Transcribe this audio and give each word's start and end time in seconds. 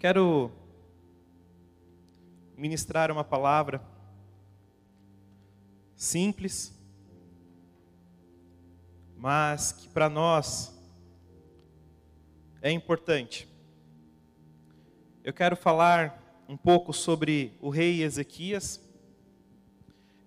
Quero 0.00 0.50
ministrar 2.56 3.10
uma 3.10 3.22
palavra 3.22 3.82
simples, 5.94 6.74
mas 9.14 9.72
que 9.72 9.90
para 9.90 10.08
nós 10.08 10.74
é 12.62 12.70
importante. 12.70 13.46
Eu 15.22 15.34
quero 15.34 15.54
falar 15.54 16.42
um 16.48 16.56
pouco 16.56 16.94
sobre 16.94 17.54
o 17.60 17.68
rei 17.68 18.02
Ezequias 18.02 18.80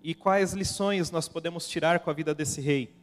e 0.04 0.14
quais 0.14 0.54
lições 0.54 1.10
nós 1.10 1.28
podemos 1.28 1.68
tirar 1.68 2.02
com 2.02 2.12
a 2.12 2.14
vida 2.14 2.36
desse 2.36 2.62
rei. 2.62 2.96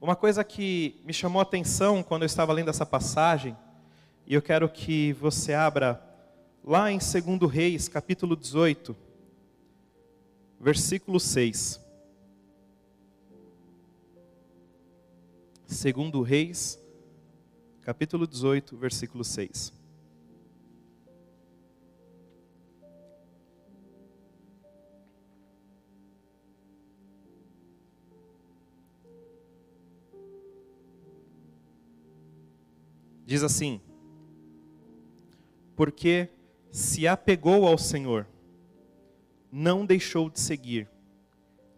Uma 0.00 0.14
coisa 0.14 0.44
que 0.44 1.02
me 1.04 1.12
chamou 1.12 1.40
a 1.40 1.42
atenção 1.42 2.00
quando 2.00 2.22
eu 2.22 2.26
estava 2.26 2.52
lendo 2.52 2.70
essa 2.70 2.86
passagem, 2.86 3.56
e 4.26 4.34
eu 4.34 4.40
quero 4.40 4.68
que 4.68 5.12
você 5.14 5.52
abra 5.52 6.02
lá 6.64 6.90
em 6.90 6.98
2 6.98 7.50
Reis, 7.50 7.88
capítulo 7.88 8.34
18, 8.34 8.96
versículo 10.58 11.20
6. 11.20 11.80
2 15.68 16.26
Reis, 16.26 16.78
capítulo 17.82 18.26
18, 18.26 18.76
versículo 18.78 19.22
6. 19.22 19.72
Diz 33.26 33.42
assim: 33.42 33.80
Porque 35.76 36.28
se 36.70 37.06
apegou 37.06 37.66
ao 37.66 37.78
Senhor, 37.78 38.26
não 39.50 39.86
deixou 39.86 40.28
de 40.28 40.40
seguir 40.40 40.88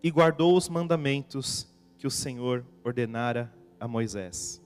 e 0.02 0.10
guardou 0.10 0.56
os 0.56 0.68
mandamentos 0.68 1.68
que 1.98 2.06
o 2.06 2.10
Senhor 2.10 2.64
ordenara 2.84 3.52
a 3.78 3.86
Moisés. 3.86 4.62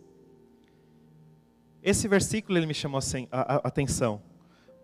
Esse 1.83 2.07
versículo 2.07 2.59
ele 2.59 2.67
me 2.67 2.75
chamou 2.75 3.01
a 3.33 3.57
atenção, 3.67 4.23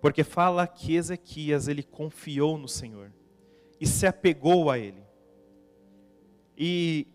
porque 0.00 0.24
fala 0.24 0.67
que 0.67 0.97
Ezequias 0.97 1.69
ele 1.69 1.83
confiou 1.83 2.56
no 2.56 2.69
Senhor 2.69 3.12
e 3.80 3.86
se 3.86 4.06
apegou 4.06 4.70
a 4.70 4.78
ele. 4.78 5.05
E 6.56 7.06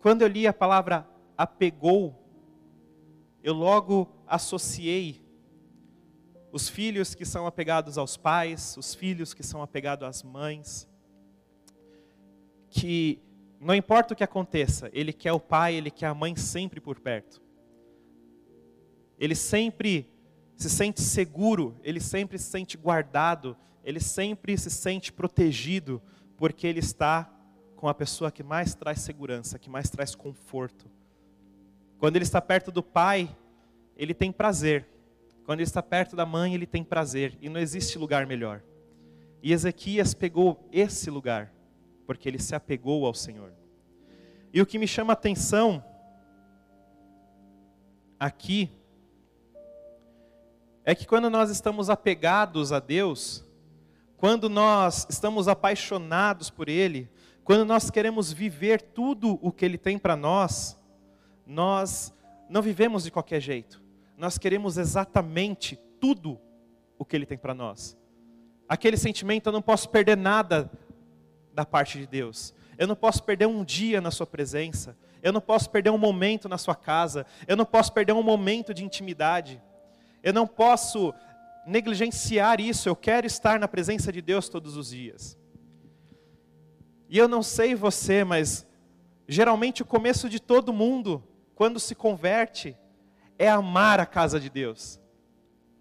quando 0.00 0.22
eu 0.22 0.28
li 0.28 0.46
a 0.46 0.52
palavra 0.52 1.08
apegou, 1.36 2.14
eu 3.42 3.54
logo 3.54 4.08
associei 4.26 5.22
os 6.50 6.68
filhos 6.68 7.14
que 7.14 7.24
são 7.24 7.46
apegados 7.46 7.98
aos 7.98 8.16
pais, 8.16 8.76
os 8.76 8.94
filhos 8.94 9.34
que 9.34 9.42
são 9.42 9.62
apegados 9.62 10.08
às 10.08 10.22
mães, 10.22 10.88
que 12.70 13.20
não 13.60 13.74
importa 13.74 14.14
o 14.14 14.16
que 14.16 14.24
aconteça, 14.24 14.88
ele 14.92 15.12
quer 15.12 15.32
o 15.32 15.40
pai, 15.40 15.74
ele 15.74 15.90
quer 15.90 16.06
a 16.06 16.14
mãe 16.14 16.36
sempre 16.36 16.80
por 16.80 17.00
perto. 17.00 17.40
Ele 19.18 19.34
sempre 19.34 20.06
se 20.56 20.70
sente 20.70 21.00
seguro, 21.00 21.76
ele 21.82 22.00
sempre 22.00 22.38
se 22.38 22.50
sente 22.50 22.76
guardado, 22.76 23.56
ele 23.84 24.00
sempre 24.00 24.56
se 24.56 24.70
sente 24.70 25.12
protegido, 25.12 26.00
porque 26.36 26.66
ele 26.66 26.78
está 26.78 27.30
com 27.76 27.88
a 27.88 27.94
pessoa 27.94 28.30
que 28.30 28.42
mais 28.42 28.74
traz 28.74 29.00
segurança, 29.00 29.58
que 29.58 29.70
mais 29.70 29.88
traz 29.88 30.14
conforto. 30.14 30.90
Quando 31.98 32.16
ele 32.16 32.24
está 32.24 32.40
perto 32.40 32.70
do 32.70 32.82
pai, 32.82 33.28
ele 33.96 34.14
tem 34.14 34.30
prazer. 34.30 34.86
Quando 35.48 35.60
ele 35.60 35.66
está 35.66 35.82
perto 35.82 36.14
da 36.14 36.26
mãe, 36.26 36.52
ele 36.52 36.66
tem 36.66 36.84
prazer. 36.84 37.38
E 37.40 37.48
não 37.48 37.58
existe 37.58 37.96
lugar 37.96 38.26
melhor. 38.26 38.62
E 39.42 39.50
Ezequias 39.50 40.12
pegou 40.12 40.68
esse 40.70 41.08
lugar, 41.08 41.50
porque 42.06 42.28
ele 42.28 42.38
se 42.38 42.54
apegou 42.54 43.06
ao 43.06 43.14
Senhor. 43.14 43.54
E 44.52 44.60
o 44.60 44.66
que 44.66 44.78
me 44.78 44.86
chama 44.86 45.10
a 45.10 45.14
atenção 45.14 45.82
aqui 48.20 48.70
é 50.84 50.94
que 50.94 51.06
quando 51.06 51.30
nós 51.30 51.48
estamos 51.48 51.88
apegados 51.88 52.70
a 52.70 52.78
Deus, 52.78 53.42
quando 54.18 54.50
nós 54.50 55.06
estamos 55.08 55.48
apaixonados 55.48 56.50
por 56.50 56.68
Ele, 56.68 57.10
quando 57.42 57.64
nós 57.64 57.88
queremos 57.90 58.30
viver 58.30 58.82
tudo 58.82 59.38
o 59.40 59.50
que 59.50 59.64
Ele 59.64 59.78
tem 59.78 59.98
para 59.98 60.14
nós, 60.14 60.78
nós 61.46 62.12
não 62.50 62.60
vivemos 62.60 63.04
de 63.04 63.10
qualquer 63.10 63.40
jeito. 63.40 63.87
Nós 64.18 64.36
queremos 64.36 64.76
exatamente 64.76 65.78
tudo 66.00 66.40
o 66.98 67.04
que 67.04 67.14
Ele 67.14 67.24
tem 67.24 67.38
para 67.38 67.54
nós. 67.54 67.96
Aquele 68.68 68.96
sentimento, 68.96 69.46
eu 69.46 69.52
não 69.52 69.62
posso 69.62 69.88
perder 69.88 70.16
nada 70.16 70.68
da 71.54 71.64
parte 71.64 71.98
de 71.98 72.06
Deus. 72.06 72.52
Eu 72.76 72.88
não 72.88 72.96
posso 72.96 73.22
perder 73.22 73.46
um 73.46 73.64
dia 73.64 74.00
na 74.00 74.10
Sua 74.10 74.26
presença. 74.26 74.96
Eu 75.22 75.32
não 75.32 75.40
posso 75.40 75.70
perder 75.70 75.90
um 75.90 75.98
momento 75.98 76.48
na 76.48 76.58
Sua 76.58 76.74
casa. 76.74 77.24
Eu 77.46 77.56
não 77.56 77.64
posso 77.64 77.92
perder 77.92 78.12
um 78.12 78.22
momento 78.22 78.74
de 78.74 78.84
intimidade. 78.84 79.62
Eu 80.20 80.32
não 80.32 80.48
posso 80.48 81.14
negligenciar 81.64 82.60
isso. 82.60 82.88
Eu 82.88 82.96
quero 82.96 83.24
estar 83.24 83.60
na 83.60 83.68
presença 83.68 84.10
de 84.10 84.20
Deus 84.20 84.48
todos 84.48 84.76
os 84.76 84.90
dias. 84.90 85.38
E 87.08 87.16
eu 87.16 87.28
não 87.28 87.42
sei 87.42 87.76
você, 87.76 88.24
mas 88.24 88.66
geralmente 89.28 89.80
o 89.80 89.86
começo 89.86 90.28
de 90.28 90.40
todo 90.40 90.72
mundo 90.72 91.22
quando 91.54 91.78
se 91.78 91.94
converte, 91.94 92.76
é 93.38 93.48
amar 93.48 94.00
a 94.00 94.06
casa 94.06 94.40
de 94.40 94.50
Deus, 94.50 95.00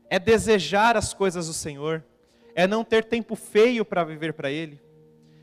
é 0.09 0.19
desejar 0.19 0.95
as 0.95 1.13
coisas 1.13 1.47
do 1.47 1.53
Senhor, 1.53 2.03
é 2.55 2.67
não 2.67 2.83
ter 2.83 3.05
tempo 3.05 3.35
feio 3.35 3.83
para 3.83 4.03
viver 4.03 4.33
para 4.33 4.51
Ele, 4.51 4.81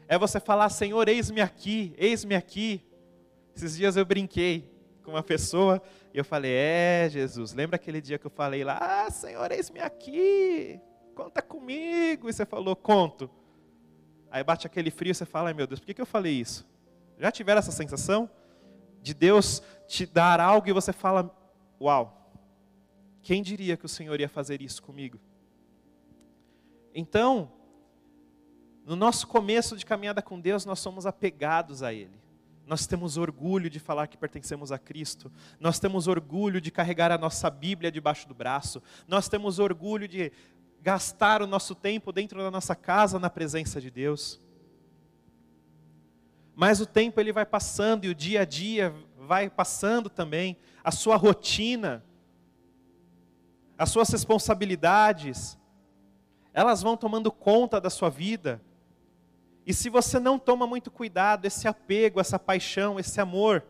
é 0.09 0.19
você 0.19 0.39
falar: 0.39 0.69
Senhor, 0.69 1.09
eis-me 1.09 1.41
aqui, 1.41 1.95
eis-me 1.97 2.35
aqui. 2.35 2.83
Esses 3.57 3.77
dias 3.77 3.97
eu 3.97 4.05
brinquei 4.05 4.69
com 5.03 5.13
uma 5.13 5.23
pessoa 5.23 5.83
e 6.13 6.19
eu 6.19 6.25
falei: 6.25 6.53
É, 6.53 7.09
Jesus, 7.11 7.53
lembra 7.53 7.77
aquele 7.77 8.01
dia 8.01 8.19
que 8.19 8.27
eu 8.27 8.31
falei 8.31 8.65
lá: 8.65 8.79
Ah, 8.81 9.11
Senhor, 9.11 9.51
eis-me 9.51 9.81
aqui, 9.81 10.81
conta 11.15 11.43
comigo. 11.43 12.29
E 12.29 12.33
você 12.33 12.45
falou: 12.45 12.75
Conto. 12.77 13.31
Aí 14.31 14.43
bate 14.43 14.67
aquele 14.67 14.91
frio 14.91 15.13
e 15.13 15.15
você 15.15 15.25
fala: 15.25 15.49
Ai 15.51 15.55
meu 15.55 15.67
Deus, 15.67 15.81
por 15.81 15.87
que, 15.87 15.95
que 15.95 16.01
eu 16.01 16.07
falei 16.07 16.33
isso? 16.33 16.67
Já 17.19 17.31
tiveram 17.31 17.59
essa 17.59 17.73
sensação? 17.73 18.29
de 19.05 19.13
Deus 19.13 19.63
te 19.87 20.07
dar 20.07 20.41
algo 20.41 20.67
e 20.67 20.73
você 20.73 20.93
fala: 20.93 21.31
Uau, 21.85 22.33
quem 23.23 23.43
diria 23.43 23.77
que 23.77 23.85
o 23.85 23.89
Senhor 23.91 24.19
ia 24.19 24.29
fazer 24.29 24.63
isso 24.63 24.83
comigo? 24.83 25.21
Então, 26.95 27.53
no 28.87 28.97
nosso 28.97 29.27
começo 29.27 29.77
de 29.77 29.85
caminhada 29.85 30.23
com 30.23 30.41
Deus, 30.41 30.65
nós 30.65 30.79
somos 30.79 31.05
apegados 31.05 31.83
a 31.83 31.93
Ele. 31.93 32.19
Nós 32.67 32.87
temos 32.87 33.19
orgulho 33.19 33.69
de 33.69 33.79
falar 33.79 34.07
que 34.07 34.17
pertencemos 34.17 34.73
a 34.73 34.79
Cristo. 34.79 35.31
Nós 35.61 35.79
temos 35.79 36.09
orgulho 36.09 36.59
de 36.59 36.71
carregar 36.71 37.13
a 37.13 37.19
nossa 37.19 37.51
Bíblia 37.51 37.93
debaixo 37.93 38.27
do 38.27 38.35
braço. 38.35 38.83
Nós 39.07 39.29
temos 39.29 39.59
orgulho 39.59 40.09
de 40.09 40.33
gastar 40.81 41.43
o 41.43 41.47
nosso 41.47 41.75
tempo 41.75 42.13
dentro 42.13 42.39
da 42.39 42.51
nossa 42.51 42.75
casa 42.75 43.19
na 43.19 43.29
presença 43.29 43.79
de 43.79 43.91
Deus. 43.91 44.41
Mas 46.57 46.81
o 46.81 46.87
tempo 46.87 47.21
ele 47.21 47.31
vai 47.31 47.45
passando 47.45 48.07
e 48.07 48.09
o 48.09 48.15
dia 48.15 48.41
a 48.41 48.45
dia 48.47 48.95
vai 49.25 49.51
passando 49.51 50.09
também, 50.09 50.57
a 50.83 50.91
sua 50.91 51.17
rotina, 51.17 52.05
as 53.77 53.91
suas 53.91 54.09
responsabilidades, 54.11 55.59
elas 56.53 56.83
vão 56.83 56.97
tomando 56.97 57.33
conta 57.33 57.81
da 57.81 57.91
sua 57.91 58.09
vida. 58.09 58.63
E 59.67 59.75
se 59.75 59.89
você 59.89 60.21
não 60.21 60.39
toma 60.39 60.67
muito 60.67 60.91
cuidado, 60.91 61.47
esse 61.47 61.67
apego, 61.67 62.21
essa 62.21 62.39
paixão, 62.39 63.01
esse 63.01 63.21
amor, 63.21 63.65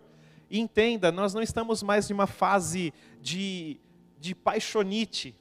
entenda, 0.51 1.11
nós 1.11 1.33
não 1.33 1.41
estamos 1.41 1.83
mais 1.83 2.11
em 2.11 2.15
uma 2.15 2.27
fase 2.27 2.93
de, 3.21 3.81
de 4.19 4.35
paixonite. 4.35 5.35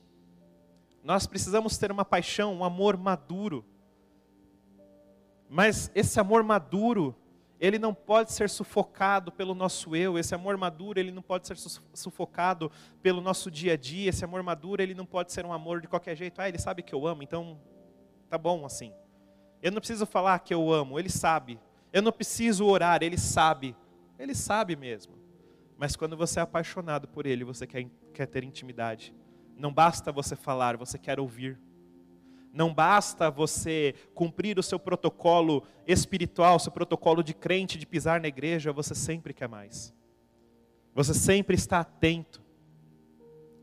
Nós 1.04 1.28
precisamos 1.28 1.78
ter 1.78 1.92
uma 1.92 2.06
paixão, 2.06 2.54
um 2.56 2.64
amor 2.64 2.96
maduro. 2.96 3.66
Mas 5.50 5.92
esse 5.94 6.20
amor 6.20 6.44
maduro, 6.44 7.16
ele 7.64 7.80
não 7.80 7.94
pode 7.94 8.34
ser 8.34 8.50
sufocado 8.50 9.32
pelo 9.32 9.56
nosso 9.56 9.96
eu, 9.96 10.20
esse 10.20 10.36
amor 10.36 10.58
maduro, 10.58 11.00
ele 11.00 11.14
não 11.14 11.22
pode 11.22 11.48
ser 11.48 11.56
sufocado 11.94 12.70
pelo 13.02 13.22
nosso 13.22 13.50
dia 13.50 13.72
a 13.72 13.78
dia, 13.78 14.10
esse 14.10 14.26
amor 14.26 14.44
maduro, 14.44 14.82
ele 14.82 14.94
não 14.94 15.06
pode 15.06 15.32
ser 15.32 15.46
um 15.46 15.54
amor 15.54 15.80
de 15.80 15.88
qualquer 15.88 16.14
jeito. 16.14 16.42
Ah, 16.42 16.50
ele 16.50 16.60
sabe 16.60 16.84
que 16.84 16.94
eu 16.94 17.08
amo, 17.08 17.24
então 17.24 17.58
tá 18.30 18.38
bom 18.38 18.66
assim. 18.66 18.92
Eu 19.62 19.72
não 19.72 19.80
preciso 19.80 20.06
falar 20.06 20.40
que 20.40 20.54
eu 20.54 20.74
amo, 20.74 21.00
ele 21.00 21.08
sabe. 21.08 21.58
Eu 21.94 22.02
não 22.02 22.12
preciso 22.12 22.66
orar, 22.66 23.02
ele 23.02 23.18
sabe. 23.18 23.74
Ele 24.20 24.36
sabe 24.36 24.76
mesmo. 24.76 25.18
Mas 25.78 25.96
quando 25.96 26.18
você 26.18 26.42
é 26.42 26.44
apaixonado 26.44 27.08
por 27.08 27.26
ele, 27.26 27.46
você 27.46 27.66
quer, 27.66 27.88
quer 28.14 28.26
ter 28.26 28.44
intimidade. 28.44 29.16
Não 29.56 29.74
basta 29.74 30.12
você 30.12 30.36
falar, 30.36 30.76
você 30.76 30.98
quer 30.98 31.18
ouvir. 31.18 31.58
Não 32.54 32.72
basta 32.72 33.32
você 33.32 33.96
cumprir 34.14 34.60
o 34.60 34.64
seu 34.64 34.78
protocolo 34.78 35.64
espiritual, 35.88 36.60
seu 36.60 36.72
protocolo 36.72 37.24
de 37.24 37.34
crente, 37.34 37.80
de 37.80 37.88
pisar 37.88 38.22
na 38.22 38.28
igreja, 38.28 38.72
você 38.72 38.94
sempre 38.94 39.34
quer 39.34 39.50
mais. 39.50 39.92
Você 40.94 41.16
sempre 41.16 41.56
está 41.56 41.80
atento. 41.80 42.44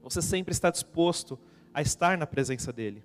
Você 0.03 0.21
sempre 0.21 0.51
está 0.53 0.71
disposto 0.71 1.39
a 1.73 1.81
estar 1.81 2.19
na 2.19 2.27
presença 2.27 2.73
dEle. 2.73 3.05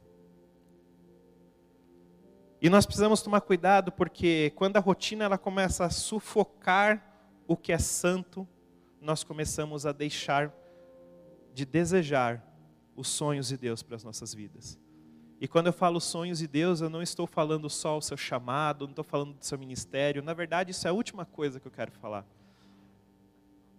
E 2.59 2.67
nós 2.67 2.87
precisamos 2.87 3.21
tomar 3.21 3.41
cuidado 3.41 3.91
porque 3.91 4.51
quando 4.55 4.77
a 4.77 4.79
rotina 4.79 5.25
ela 5.25 5.37
começa 5.37 5.85
a 5.85 5.89
sufocar 5.91 7.15
o 7.47 7.55
que 7.55 7.71
é 7.71 7.77
santo, 7.77 8.47
nós 8.99 9.23
começamos 9.23 9.85
a 9.85 9.91
deixar 9.91 10.51
de 11.53 11.63
desejar 11.63 12.43
os 12.95 13.07
sonhos 13.07 13.49
de 13.49 13.57
Deus 13.57 13.83
para 13.83 13.95
as 13.95 14.03
nossas 14.03 14.33
vidas. 14.33 14.79
E 15.39 15.47
quando 15.47 15.67
eu 15.67 15.73
falo 15.73 15.99
sonhos 15.99 16.39
de 16.39 16.47
Deus, 16.47 16.79
eu 16.79 16.89
não 16.89 17.01
estou 17.01 17.27
falando 17.27 17.69
só 17.69 17.97
o 17.97 18.01
seu 18.01 18.15
chamado, 18.15 18.85
não 18.85 18.91
estou 18.91 19.03
falando 19.03 19.33
do 19.33 19.43
seu 19.43 19.57
ministério. 19.57 20.23
Na 20.23 20.33
verdade, 20.33 20.71
isso 20.71 20.87
é 20.87 20.89
a 20.89 20.93
última 20.93 21.25
coisa 21.25 21.59
que 21.59 21.67
eu 21.67 21.71
quero 21.71 21.91
falar. 21.91 22.25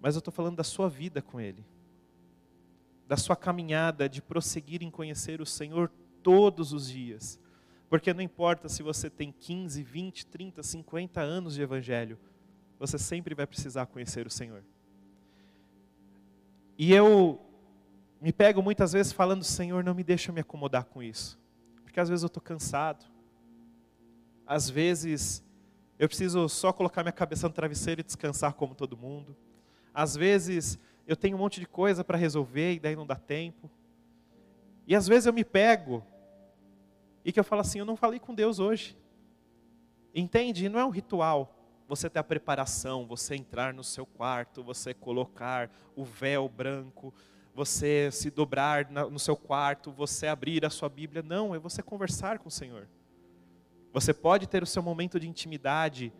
Mas 0.00 0.14
eu 0.14 0.18
estou 0.18 0.32
falando 0.32 0.56
da 0.56 0.64
sua 0.64 0.88
vida 0.88 1.22
com 1.22 1.40
Ele, 1.40 1.64
da 3.08 3.16
sua 3.16 3.34
caminhada 3.34 4.08
de 4.08 4.20
prosseguir 4.20 4.82
em 4.82 4.90
conhecer 4.90 5.40
o 5.40 5.46
Senhor 5.46 5.90
todos 6.22 6.72
os 6.72 6.88
dias. 6.88 7.40
Porque 7.88 8.12
não 8.12 8.20
importa 8.20 8.68
se 8.68 8.82
você 8.82 9.08
tem 9.08 9.32
15, 9.32 9.82
20, 9.82 10.26
30, 10.26 10.62
50 10.62 11.20
anos 11.20 11.54
de 11.54 11.62
Evangelho, 11.62 12.18
você 12.78 12.98
sempre 12.98 13.34
vai 13.34 13.46
precisar 13.46 13.86
conhecer 13.86 14.26
o 14.26 14.30
Senhor. 14.30 14.62
E 16.76 16.92
eu 16.92 17.40
me 18.20 18.32
pego 18.32 18.60
muitas 18.60 18.92
vezes 18.92 19.12
falando, 19.12 19.42
Senhor, 19.42 19.82
não 19.82 19.94
me 19.94 20.04
deixa 20.04 20.30
me 20.30 20.40
acomodar 20.40 20.84
com 20.84 21.02
isso. 21.02 21.38
Porque 21.96 22.02
às 22.02 22.10
vezes 22.10 22.24
eu 22.24 22.26
estou 22.26 22.42
cansado. 22.42 23.06
Às 24.46 24.68
vezes 24.68 25.42
eu 25.98 26.06
preciso 26.06 26.46
só 26.46 26.70
colocar 26.70 27.02
minha 27.02 27.10
cabeça 27.10 27.48
no 27.48 27.54
travesseiro 27.54 28.02
e 28.02 28.04
descansar 28.04 28.52
como 28.52 28.74
todo 28.74 28.98
mundo. 28.98 29.34
Às 29.94 30.14
vezes 30.14 30.78
eu 31.06 31.16
tenho 31.16 31.38
um 31.38 31.40
monte 31.40 31.58
de 31.58 31.64
coisa 31.64 32.04
para 32.04 32.18
resolver 32.18 32.74
e 32.74 32.78
daí 32.78 32.94
não 32.94 33.06
dá 33.06 33.16
tempo. 33.16 33.70
E 34.86 34.94
às 34.94 35.08
vezes 35.08 35.24
eu 35.24 35.32
me 35.32 35.42
pego 35.42 36.04
e 37.24 37.32
que 37.32 37.40
eu 37.40 37.44
falo 37.44 37.62
assim, 37.62 37.78
eu 37.78 37.86
não 37.86 37.96
falei 37.96 38.20
com 38.20 38.34
Deus 38.34 38.58
hoje. 38.58 38.94
Entende? 40.14 40.68
Não 40.68 40.78
é 40.78 40.84
um 40.84 40.90
ritual 40.90 41.56
você 41.88 42.10
ter 42.10 42.18
a 42.18 42.24
preparação, 42.24 43.06
você 43.06 43.36
entrar 43.36 43.72
no 43.72 43.82
seu 43.82 44.04
quarto, 44.04 44.62
você 44.62 44.92
colocar 44.92 45.70
o 45.96 46.04
véu 46.04 46.46
branco, 46.46 47.14
você 47.56 48.10
se 48.12 48.30
dobrar 48.30 48.90
no 48.90 49.18
seu 49.18 49.34
quarto, 49.34 49.90
você 49.90 50.26
abrir 50.26 50.62
a 50.66 50.68
sua 50.68 50.90
Bíblia. 50.90 51.22
Não, 51.22 51.54
é 51.54 51.58
você 51.58 51.82
conversar 51.82 52.38
com 52.38 52.48
o 52.48 52.52
Senhor. 52.52 52.86
Você 53.94 54.12
pode 54.12 54.46
ter 54.46 54.62
o 54.62 54.66
seu 54.66 54.82
momento 54.82 55.18
de 55.18 55.26
intimidade 55.26 56.12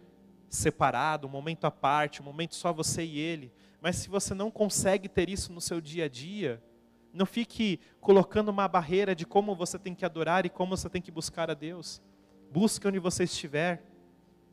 separado, 0.49 1.27
um 1.27 1.31
momento 1.31 1.67
à 1.67 1.71
parte, 1.71 2.23
um 2.23 2.25
momento 2.25 2.55
só 2.55 2.73
você 2.73 3.05
e 3.05 3.19
Ele. 3.19 3.53
Mas 3.83 3.97
se 3.97 4.09
você 4.09 4.33
não 4.33 4.51
consegue 4.51 5.11
ter 5.11 5.29
isso 5.29 5.53
no 5.53 5.61
seu 5.61 5.79
dia 5.79 6.07
a 6.07 6.09
dia, 6.09 6.63
não 7.13 7.27
fique 7.27 7.81
colocando 8.01 8.49
uma 8.49 8.67
barreira 8.67 9.15
de 9.15 9.27
como 9.27 9.55
você 9.55 9.79
tem 9.79 9.95
que 9.95 10.07
adorar 10.07 10.47
e 10.47 10.49
como 10.49 10.75
você 10.75 10.89
tem 10.89 11.03
que 11.03 11.11
buscar 11.11 11.51
a 11.51 11.55
Deus. 11.55 12.01
Busque 12.51 12.89
onde 12.89 12.99
você 12.99 13.25
estiver 13.25 13.85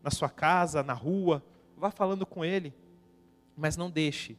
na 0.03 0.11
sua 0.11 0.29
casa, 0.29 0.83
na 0.83 0.93
rua, 0.93 1.41
vá 1.77 1.89
falando 1.89 2.25
com 2.25 2.43
Ele, 2.43 2.73
mas 3.55 3.77
não 3.77 3.89
deixe 3.89 4.37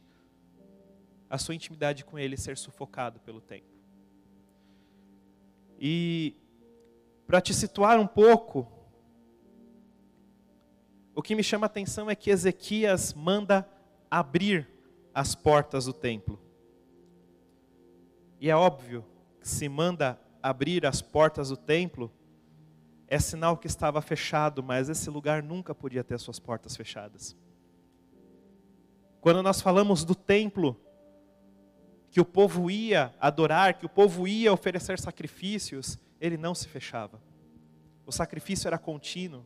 a 1.29 1.37
sua 1.37 1.55
intimidade 1.55 2.05
com 2.05 2.17
Ele 2.17 2.37
ser 2.37 2.57
sufocado 2.57 3.19
pelo 3.19 3.41
tempo. 3.41 3.73
E 5.79 6.35
para 7.27 7.41
te 7.41 7.53
situar 7.53 7.99
um 7.99 8.07
pouco, 8.07 8.67
o 11.13 11.21
que 11.21 11.35
me 11.35 11.43
chama 11.43 11.65
a 11.65 11.67
atenção 11.67 12.09
é 12.09 12.15
que 12.15 12.29
Ezequias 12.29 13.13
manda 13.13 13.67
abrir 14.09 14.69
as 15.13 15.33
portas 15.33 15.85
do 15.85 15.93
templo. 15.93 16.39
E 18.39 18.49
é 18.49 18.55
óbvio 18.55 19.05
que 19.39 19.47
se 19.47 19.67
manda 19.67 20.19
abrir 20.41 20.85
as 20.85 21.01
portas 21.01 21.49
do 21.49 21.57
templo, 21.57 22.11
é 23.07 23.19
sinal 23.19 23.57
que 23.57 23.67
estava 23.67 24.01
fechado, 24.01 24.61
mas 24.61 24.89
esse 24.89 25.09
lugar 25.09 25.41
nunca 25.41 25.73
podia 25.73 26.03
ter 26.03 26.19
suas 26.19 26.39
portas 26.39 26.75
fechadas. 26.75 27.35
Quando 29.21 29.41
nós 29.41 29.61
falamos 29.61 30.03
do 30.03 30.13
templo, 30.13 30.79
que 32.15 32.21
o 32.21 32.23
povo 32.23 32.71
ia 32.71 33.13
adorar, 33.19 33.73
que 33.73 33.85
o 33.85 33.89
povo 33.89 34.25
ia 34.25 34.53
oferecer 34.53 34.97
sacrifícios, 34.97 35.99
ele 36.17 36.37
não 36.37 36.55
se 36.55 36.65
fechava. 36.65 37.21
O 38.05 38.11
sacrifício 38.13 38.69
era 38.69 38.77
contínuo. 38.77 39.45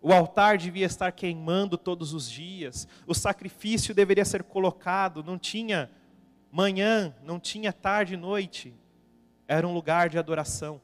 O 0.00 0.12
altar 0.12 0.56
devia 0.56 0.86
estar 0.86 1.10
queimando 1.10 1.76
todos 1.76 2.14
os 2.14 2.30
dias. 2.30 2.86
O 3.08 3.12
sacrifício 3.12 3.92
deveria 3.92 4.24
ser 4.24 4.44
colocado, 4.44 5.24
não 5.24 5.36
tinha 5.36 5.90
manhã, 6.48 7.12
não 7.24 7.40
tinha 7.40 7.72
tarde 7.72 8.14
e 8.14 8.16
noite. 8.16 8.72
Era 9.48 9.66
um 9.66 9.74
lugar 9.74 10.08
de 10.08 10.18
adoração. 10.18 10.80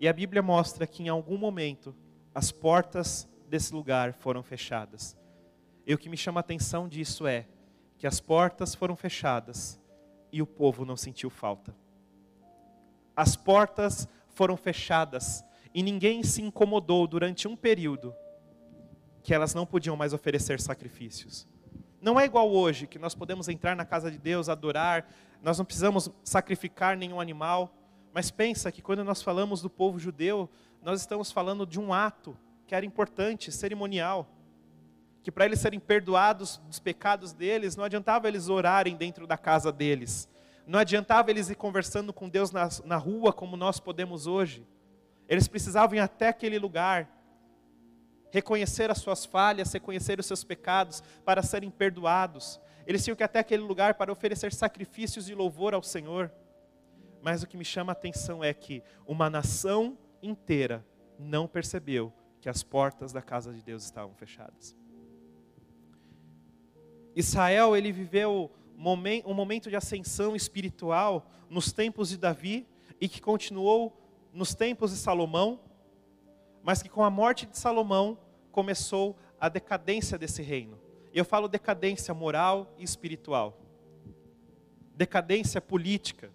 E 0.00 0.08
a 0.08 0.12
Bíblia 0.14 0.40
mostra 0.40 0.86
que 0.86 1.02
em 1.02 1.10
algum 1.10 1.36
momento 1.36 1.94
as 2.34 2.50
portas 2.50 3.28
desse 3.46 3.74
lugar 3.74 4.14
foram 4.14 4.42
fechadas. 4.42 5.18
E 5.86 5.92
o 5.92 5.98
que 5.98 6.08
me 6.08 6.16
chama 6.16 6.40
a 6.40 6.40
atenção 6.40 6.88
disso 6.88 7.26
é 7.26 7.46
que 7.98 8.06
as 8.06 8.20
portas 8.20 8.74
foram 8.74 8.96
fechadas 8.96 9.78
e 10.32 10.40
o 10.40 10.46
povo 10.46 10.84
não 10.84 10.96
sentiu 10.96 11.28
falta. 11.28 11.74
As 13.14 13.34
portas 13.34 14.08
foram 14.28 14.56
fechadas 14.56 15.44
e 15.74 15.82
ninguém 15.82 16.22
se 16.22 16.40
incomodou 16.40 17.06
durante 17.06 17.48
um 17.48 17.56
período 17.56 18.14
que 19.22 19.34
elas 19.34 19.52
não 19.52 19.66
podiam 19.66 19.96
mais 19.96 20.12
oferecer 20.12 20.60
sacrifícios. 20.60 21.46
Não 22.00 22.18
é 22.18 22.24
igual 22.24 22.48
hoje, 22.50 22.86
que 22.86 22.98
nós 22.98 23.14
podemos 23.14 23.48
entrar 23.48 23.74
na 23.74 23.84
casa 23.84 24.10
de 24.10 24.18
Deus, 24.18 24.48
adorar, 24.48 25.06
nós 25.42 25.58
não 25.58 25.64
precisamos 25.64 26.08
sacrificar 26.22 26.96
nenhum 26.96 27.20
animal. 27.20 27.74
Mas 28.14 28.30
pensa 28.30 28.70
que 28.70 28.80
quando 28.80 29.04
nós 29.04 29.20
falamos 29.20 29.60
do 29.60 29.68
povo 29.68 29.98
judeu, 29.98 30.48
nós 30.82 31.00
estamos 31.00 31.32
falando 31.32 31.66
de 31.66 31.80
um 31.80 31.92
ato 31.92 32.38
que 32.66 32.74
era 32.74 32.86
importante, 32.86 33.50
cerimonial. 33.50 34.28
Que 35.28 35.32
para 35.32 35.44
eles 35.44 35.60
serem 35.60 35.78
perdoados 35.78 36.56
dos 36.66 36.80
pecados 36.80 37.34
deles, 37.34 37.76
não 37.76 37.84
adiantava 37.84 38.26
eles 38.28 38.48
orarem 38.48 38.96
dentro 38.96 39.26
da 39.26 39.36
casa 39.36 39.70
deles. 39.70 40.26
Não 40.66 40.78
adiantava 40.78 41.30
eles 41.30 41.50
ir 41.50 41.54
conversando 41.54 42.14
com 42.14 42.30
Deus 42.30 42.50
na, 42.50 42.66
na 42.86 42.96
rua 42.96 43.30
como 43.30 43.54
nós 43.54 43.78
podemos 43.78 44.26
hoje. 44.26 44.66
Eles 45.28 45.46
precisavam 45.46 45.96
ir 45.96 46.00
até 46.00 46.28
aquele 46.28 46.58
lugar, 46.58 47.10
reconhecer 48.30 48.90
as 48.90 49.00
suas 49.00 49.26
falhas, 49.26 49.70
reconhecer 49.70 50.18
os 50.18 50.24
seus 50.24 50.42
pecados, 50.44 51.02
para 51.26 51.42
serem 51.42 51.68
perdoados. 51.70 52.58
Eles 52.86 53.04
tinham 53.04 53.14
que 53.14 53.22
ir 53.22 53.26
até 53.26 53.40
aquele 53.40 53.62
lugar 53.62 53.96
para 53.96 54.10
oferecer 54.10 54.50
sacrifícios 54.54 55.26
de 55.26 55.34
louvor 55.34 55.74
ao 55.74 55.82
Senhor. 55.82 56.32
Mas 57.20 57.42
o 57.42 57.46
que 57.46 57.58
me 57.58 57.66
chama 57.66 57.92
a 57.92 57.98
atenção 58.00 58.42
é 58.42 58.54
que 58.54 58.82
uma 59.06 59.28
nação 59.28 59.98
inteira 60.22 60.82
não 61.18 61.46
percebeu 61.46 62.10
que 62.40 62.48
as 62.48 62.62
portas 62.62 63.12
da 63.12 63.20
casa 63.20 63.52
de 63.52 63.62
Deus 63.62 63.84
estavam 63.84 64.14
fechadas. 64.14 64.77
Israel, 67.18 67.76
ele 67.76 67.90
viveu 67.90 68.48
um 68.78 69.34
momento 69.34 69.68
de 69.68 69.74
ascensão 69.74 70.36
espiritual 70.36 71.26
nos 71.50 71.72
tempos 71.72 72.10
de 72.10 72.16
Davi 72.16 72.64
e 73.00 73.08
que 73.08 73.20
continuou 73.20 74.00
nos 74.32 74.54
tempos 74.54 74.92
de 74.92 74.98
Salomão, 74.98 75.58
mas 76.62 76.80
que 76.80 76.88
com 76.88 77.02
a 77.02 77.10
morte 77.10 77.44
de 77.44 77.58
Salomão 77.58 78.16
começou 78.52 79.16
a 79.40 79.48
decadência 79.48 80.16
desse 80.16 80.42
reino. 80.42 80.78
Eu 81.12 81.24
falo 81.24 81.48
decadência 81.48 82.14
moral 82.14 82.72
e 82.78 82.84
espiritual. 82.84 83.58
Decadência 84.94 85.60
política, 85.60 86.30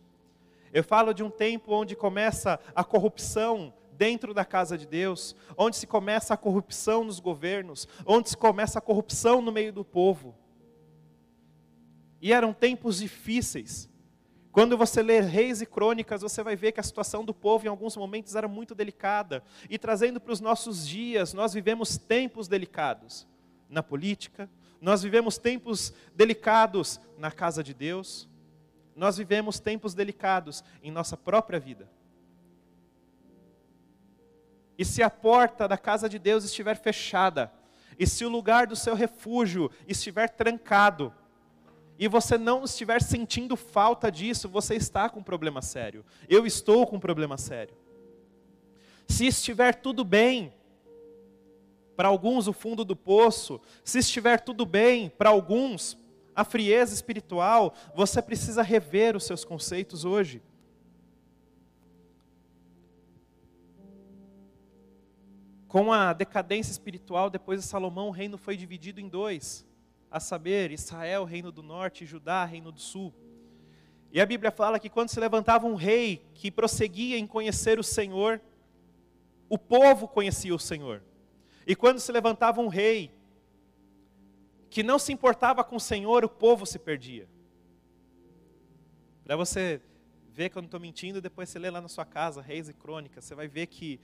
eu 0.73 0.83
falo 0.83 1.13
de 1.13 1.23
um 1.23 1.29
tempo 1.29 1.73
onde 1.73 1.95
começa 1.95 2.59
a 2.75 2.83
corrupção 2.83 3.73
dentro 3.93 4.33
da 4.33 4.43
casa 4.43 4.77
de 4.77 4.85
Deus, 4.85 5.33
onde 5.55 5.77
se 5.77 5.87
começa 5.87 6.33
a 6.33 6.37
corrupção 6.37 7.05
nos 7.05 7.21
governos, 7.21 7.87
onde 8.05 8.31
se 8.31 8.35
começa 8.35 8.79
a 8.79 8.81
corrupção 8.81 9.41
no 9.41 9.51
meio 9.51 9.71
do 9.71 9.85
povo. 9.85 10.35
E 12.23 12.31
eram 12.31 12.53
tempos 12.53 12.99
difíceis. 12.99 13.89
Quando 14.49 14.77
você 14.77 15.03
lê 15.03 15.19
Reis 15.19 15.61
e 15.61 15.65
Crônicas, 15.65 16.21
você 16.21 16.41
vai 16.41 16.55
ver 16.55 16.71
que 16.71 16.79
a 16.79 16.83
situação 16.83 17.25
do 17.25 17.33
povo 17.33 17.65
em 17.65 17.67
alguns 17.67 17.97
momentos 17.97 18.33
era 18.33 18.47
muito 18.47 18.73
delicada. 18.73 19.43
E 19.69 19.77
trazendo 19.77 20.21
para 20.21 20.31
os 20.31 20.39
nossos 20.39 20.87
dias, 20.87 21.33
nós 21.33 21.53
vivemos 21.53 21.97
tempos 21.97 22.47
delicados 22.47 23.27
na 23.67 23.83
política, 23.83 24.49
nós 24.79 25.03
vivemos 25.03 25.37
tempos 25.37 25.93
delicados 26.15 26.97
na 27.17 27.29
casa 27.29 27.61
de 27.61 27.73
Deus, 27.73 28.29
nós 28.95 29.17
vivemos 29.17 29.59
tempos 29.59 29.93
delicados 29.93 30.63
em 30.81 30.91
nossa 30.91 31.17
própria 31.17 31.59
vida. 31.59 31.91
E 34.77 34.85
se 34.85 35.03
a 35.03 35.09
porta 35.09 35.67
da 35.67 35.77
casa 35.77 36.07
de 36.07 36.17
Deus 36.17 36.45
estiver 36.45 36.77
fechada, 36.77 37.51
e 37.99 38.07
se 38.07 38.23
o 38.23 38.29
lugar 38.29 38.65
do 38.65 38.77
seu 38.77 38.95
refúgio 38.95 39.69
estiver 39.85 40.29
trancado, 40.29 41.13
e 41.97 42.07
você 42.07 42.37
não 42.37 42.63
estiver 42.63 43.01
sentindo 43.01 43.55
falta 43.55 44.11
disso, 44.11 44.49
você 44.49 44.75
está 44.75 45.09
com 45.09 45.19
um 45.19 45.23
problema 45.23 45.61
sério. 45.61 46.05
Eu 46.27 46.45
estou 46.45 46.87
com 46.87 46.97
um 46.97 46.99
problema 46.99 47.37
sério. 47.37 47.75
Se 49.07 49.27
estiver 49.27 49.75
tudo 49.75 50.03
bem, 50.03 50.53
para 51.95 52.07
alguns 52.07 52.47
o 52.47 52.53
fundo 52.53 52.83
do 52.83 52.95
poço, 52.95 53.61
se 53.83 53.99
estiver 53.99 54.39
tudo 54.39 54.65
bem, 54.65 55.09
para 55.09 55.29
alguns 55.29 55.97
a 56.35 56.43
frieza 56.43 56.93
espiritual, 56.93 57.73
você 57.93 58.21
precisa 58.21 58.63
rever 58.63 59.15
os 59.15 59.23
seus 59.23 59.45
conceitos 59.45 60.03
hoje. 60.03 60.41
Com 65.67 65.91
a 65.91 66.13
decadência 66.13 66.71
espiritual, 66.71 67.29
depois 67.29 67.59
de 67.61 67.67
Salomão, 67.67 68.07
o 68.07 68.11
reino 68.11 68.37
foi 68.37 68.55
dividido 68.57 68.99
em 68.99 69.07
dois, 69.07 69.65
a 70.13 70.19
saber, 70.19 70.69
Israel, 70.69 71.23
reino 71.23 71.51
do 71.51 71.63
norte, 71.63 72.05
Judá, 72.05 72.45
reino 72.45 72.71
do 72.71 72.79
sul. 72.79 73.11
E 74.11 74.21
a 74.21 74.25
Bíblia 74.27 74.51
fala 74.51 74.79
que 74.79 74.87
quando 74.87 75.09
se 75.09 75.19
levantava 75.19 75.65
um 75.65 75.73
rei 75.73 76.23
que 76.35 76.51
prosseguia 76.51 77.17
em 77.17 77.25
conhecer 77.25 77.79
o 77.79 77.83
Senhor, 77.83 78.39
o 79.49 79.57
povo 79.57 80.07
conhecia 80.07 80.53
o 80.53 80.59
Senhor. 80.59 81.01
E 81.65 81.75
quando 81.75 81.99
se 81.99 82.11
levantava 82.11 82.61
um 82.61 82.67
rei 82.67 83.11
que 84.69 84.83
não 84.83 84.99
se 84.99 85.11
importava 85.11 85.63
com 85.63 85.77
o 85.77 85.79
Senhor, 85.79 86.23
o 86.23 86.29
povo 86.29 86.63
se 86.63 86.77
perdia. 86.77 87.27
Para 89.23 89.35
você 89.35 89.81
ver 90.31 90.51
que 90.51 90.59
eu 90.59 90.61
não 90.61 90.67
estou 90.67 90.79
mentindo, 90.79 91.21
depois 91.21 91.49
você 91.49 91.57
lê 91.57 91.71
lá 91.71 91.81
na 91.81 91.87
sua 91.87 92.05
casa, 92.05 92.39
Reis 92.39 92.69
e 92.69 92.73
Crônicas, 92.73 93.25
você 93.25 93.33
vai 93.33 93.47
ver 93.47 93.65
que 93.65 93.99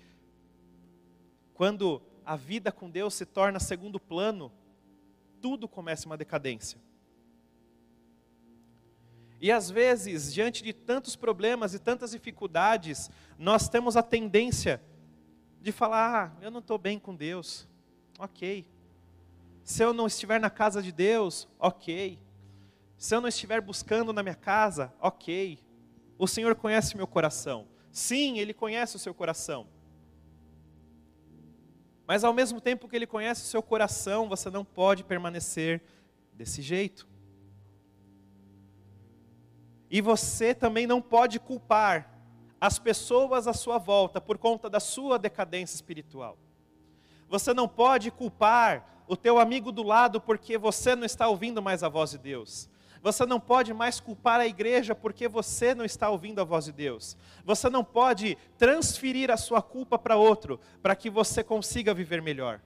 quando 1.53 2.01
a 2.25 2.35
vida 2.35 2.71
com 2.71 2.89
Deus 2.89 3.13
se 3.13 3.27
torna 3.27 3.59
segundo 3.59 3.99
plano, 3.99 4.51
tudo 5.41 5.67
começa 5.67 6.05
uma 6.05 6.17
decadência. 6.17 6.79
E 9.41 9.51
às 9.51 9.69
vezes, 9.69 10.33
diante 10.33 10.61
de 10.61 10.73
tantos 10.73 11.15
problemas 11.15 11.73
e 11.73 11.79
tantas 11.79 12.11
dificuldades, 12.11 13.09
nós 13.37 13.69
temos 13.69 13.95
a 13.95 14.03
tendência 14.03 14.81
de 15.61 15.71
falar: 15.71 16.33
ah, 16.37 16.43
eu 16.43 16.51
não 16.51 16.59
estou 16.59 16.77
bem 16.77 16.99
com 16.99 17.15
Deus, 17.15 17.67
ok. 18.17 18.67
Se 19.63 19.83
eu 19.83 19.93
não 19.93 20.07
estiver 20.07 20.39
na 20.39 20.49
casa 20.49 20.81
de 20.81 20.91
Deus, 20.91 21.47
ok. 21.57 22.19
Se 22.97 23.15
eu 23.15 23.21
não 23.21 23.29
estiver 23.29 23.61
buscando 23.61 24.11
na 24.11 24.21
minha 24.21 24.35
casa, 24.35 24.93
ok. 24.99 25.59
O 26.17 26.27
Senhor 26.27 26.53
conhece 26.55 26.97
meu 26.97 27.07
coração. 27.07 27.65
Sim, 27.91 28.39
Ele 28.39 28.53
conhece 28.53 28.95
o 28.95 28.99
seu 28.99 29.13
coração. 29.13 29.67
Mas 32.09 32.23
ao 32.23 32.33
mesmo 32.33 32.59
tempo 32.59 32.87
que 32.87 32.95
ele 32.95 33.05
conhece 33.05 33.43
o 33.43 33.45
seu 33.45 33.61
coração, 33.61 34.27
você 34.27 34.49
não 34.49 34.65
pode 34.65 35.03
permanecer 35.03 35.79
desse 36.33 36.59
jeito. 36.59 37.07
E 39.91 40.01
você 40.01 40.55
também 40.55 40.87
não 40.87 41.03
pode 41.03 41.39
culpar 41.39 42.19
as 42.59 42.79
pessoas 42.79 43.45
à 43.45 43.53
sua 43.53 43.77
volta 43.77 44.19
por 44.19 44.39
conta 44.39 44.67
da 44.67 44.79
sua 44.79 45.19
decadência 45.19 45.75
espiritual. 45.75 46.35
Você 47.27 47.53
não 47.53 47.67
pode 47.67 48.09
culpar 48.09 49.03
o 49.07 49.15
teu 49.15 49.37
amigo 49.37 49.71
do 49.71 49.83
lado 49.83 50.19
porque 50.19 50.57
você 50.57 50.95
não 50.95 51.05
está 51.05 51.27
ouvindo 51.27 51.61
mais 51.61 51.83
a 51.83 51.89
voz 51.89 52.09
de 52.09 52.17
Deus. 52.17 52.67
Você 53.01 53.25
não 53.25 53.39
pode 53.39 53.73
mais 53.73 53.99
culpar 53.99 54.39
a 54.39 54.47
igreja 54.47 54.93
porque 54.93 55.27
você 55.27 55.73
não 55.73 55.85
está 55.85 56.09
ouvindo 56.09 56.41
a 56.41 56.43
voz 56.43 56.65
de 56.65 56.71
Deus. 56.71 57.15
Você 57.45 57.69
não 57.69 57.83
pode 57.83 58.37
transferir 58.57 59.31
a 59.31 59.37
sua 59.37 59.61
culpa 59.61 59.97
para 59.97 60.17
outro 60.17 60.59
para 60.81 60.95
que 60.95 61.09
você 61.09 61.43
consiga 61.43 61.93
viver 61.93 62.21
melhor. 62.21 62.61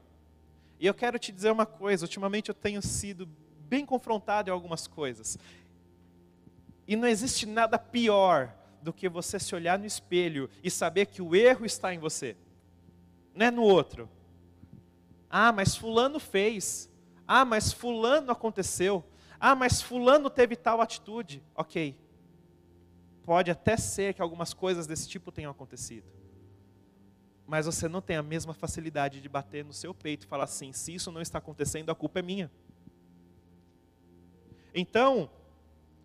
E 0.80 0.88
eu 0.88 0.94
quero 0.94 1.20
te 1.20 1.32
dizer 1.32 1.52
uma 1.52 1.66
coisa: 1.66 2.06
ultimamente 2.06 2.50
eu 2.50 2.56
tenho 2.56 2.82
sido 2.82 3.30
bem 3.70 3.86
confrontado 3.86 4.50
em 4.50 4.54
algumas 4.54 4.88
coisas. 4.88 5.38
E 6.88 6.96
não 6.96 7.08
existe 7.08 7.46
nada 7.46 7.78
pior 7.78 8.54
do 8.82 8.92
que 8.92 9.08
você 9.08 9.40
se 9.40 9.56
olhar 9.56 9.80
no 9.80 9.86
espelho 9.86 10.50
e 10.64 10.70
saber 10.70 11.06
que 11.06 11.22
o 11.22 11.36
erro 11.36 11.66
está 11.66 11.94
em 11.94 12.00
você, 12.00 12.36
não 13.34 13.46
é 13.46 13.52
no 13.52 13.64
outro. 13.64 14.10
Ah, 15.30 15.52
mas 15.52 15.76
Fulano 15.76 16.20
fez. 16.20 16.90
Ah, 17.28 17.46
mas 17.46 17.72
Fulano 17.72 18.32
aconteceu. 18.32 19.04
Ah, 19.46 19.56
mas 19.56 19.82
Fulano 19.82 20.30
teve 20.30 20.56
tal 20.56 20.80
atitude. 20.80 21.44
Ok. 21.54 22.00
Pode 23.24 23.52
até 23.52 23.76
ser 23.76 24.14
que 24.14 24.22
algumas 24.22 24.54
coisas 24.54 24.88
desse 24.88 25.06
tipo 25.10 25.34
tenham 25.34 25.52
acontecido. 25.52 26.08
Mas 27.46 27.66
você 27.66 27.90
não 27.90 28.00
tem 28.02 28.16
a 28.16 28.24
mesma 28.24 28.54
facilidade 28.54 29.20
de 29.20 29.28
bater 29.28 29.66
no 29.66 29.74
seu 29.74 29.94
peito 29.94 30.26
e 30.26 30.30
falar 30.30 30.46
assim: 30.46 30.72
se 30.72 30.96
isso 30.96 31.12
não 31.12 31.20
está 31.20 31.40
acontecendo, 31.40 31.90
a 31.90 31.96
culpa 31.96 32.20
é 32.20 32.22
minha. 32.22 32.50
Então, 34.74 35.30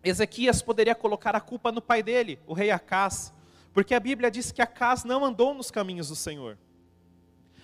Ezequias 0.03 0.61
poderia 0.61 0.93
colocar 0.93 1.33
a 1.33 1.39
culpa 1.39 1.71
no 1.71 1.81
pai 1.81 2.03
dele, 2.03 2.41
o 2.45 2.51
rei 2.51 2.71
Acás, 2.71 3.33
porque 3.71 3.95
a 3.95 4.01
Bíblia 4.01 4.29
diz 4.29 4.51
que 4.51 4.61
Acás 4.61 5.05
não 5.05 5.23
andou 5.23 5.53
nos 5.53 5.71
caminhos 5.71 6.09
do 6.09 6.15
Senhor. 6.15 6.57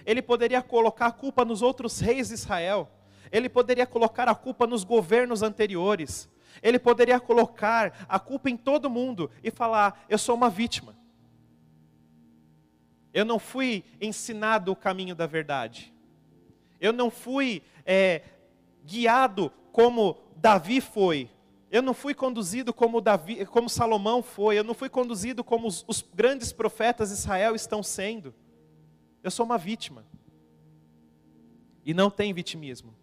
Ele 0.06 0.22
poderia 0.22 0.62
colocar 0.62 1.08
a 1.08 1.12
culpa 1.12 1.44
nos 1.44 1.62
outros 1.62 2.00
reis 2.00 2.30
de 2.30 2.36
Israel, 2.36 2.90
ele 3.32 3.50
poderia 3.50 3.86
colocar 3.86 4.28
a 4.28 4.36
culpa 4.36 4.68
nos 4.68 4.84
governos 4.84 5.42
anteriores. 5.42 6.30
Ele 6.62 6.80
poderia 6.80 7.20
colocar 7.20 8.06
a 8.08 8.20
culpa 8.20 8.50
em 8.50 8.58
todo 8.58 8.90
mundo 8.90 9.30
e 9.44 9.52
falar: 9.52 10.06
eu 10.10 10.18
sou 10.18 10.36
uma 10.36 10.50
vítima. 10.50 10.96
Eu 13.14 13.24
não 13.24 13.40
fui 13.40 13.84
ensinado 14.02 14.72
o 14.72 14.76
caminho 14.76 15.16
da 15.16 15.26
verdade. 15.26 15.94
Eu 16.82 16.92
não 16.92 17.10
fui 17.10 17.64
é, 17.86 18.22
guiado 18.84 19.52
como 19.72 20.18
Davi 20.36 20.82
foi. 20.82 21.30
Eu 21.72 21.82
não 21.82 21.94
fui 21.94 22.14
conduzido 22.14 22.74
como, 22.74 23.02
Davi, 23.02 23.46
como 23.46 23.70
Salomão 23.70 24.22
foi. 24.22 24.58
Eu 24.58 24.64
não 24.64 24.74
fui 24.74 24.90
conduzido 24.90 25.44
como 25.44 25.68
os, 25.68 25.84
os 25.88 26.02
grandes 26.02 26.54
profetas 26.54 27.10
de 27.10 27.16
Israel 27.16 27.56
estão 27.56 27.82
sendo. 27.82 28.34
Eu 29.24 29.32
sou 29.32 29.46
uma 29.46 29.58
vítima. 29.58 30.06
E 31.86 31.94
não 31.94 32.10
tem 32.10 32.34
vitimismo. 32.34 32.96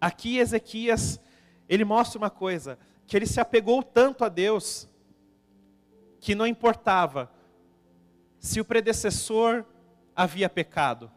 Aqui 0.00 0.38
Ezequias, 0.38 1.20
ele 1.68 1.84
mostra 1.84 2.18
uma 2.18 2.30
coisa, 2.30 2.78
que 3.06 3.16
ele 3.16 3.26
se 3.26 3.40
apegou 3.40 3.82
tanto 3.82 4.24
a 4.24 4.28
Deus, 4.28 4.88
que 6.20 6.34
não 6.34 6.46
importava 6.46 7.30
se 8.38 8.60
o 8.60 8.64
predecessor 8.64 9.64
havia 10.14 10.48
pecado, 10.48 11.10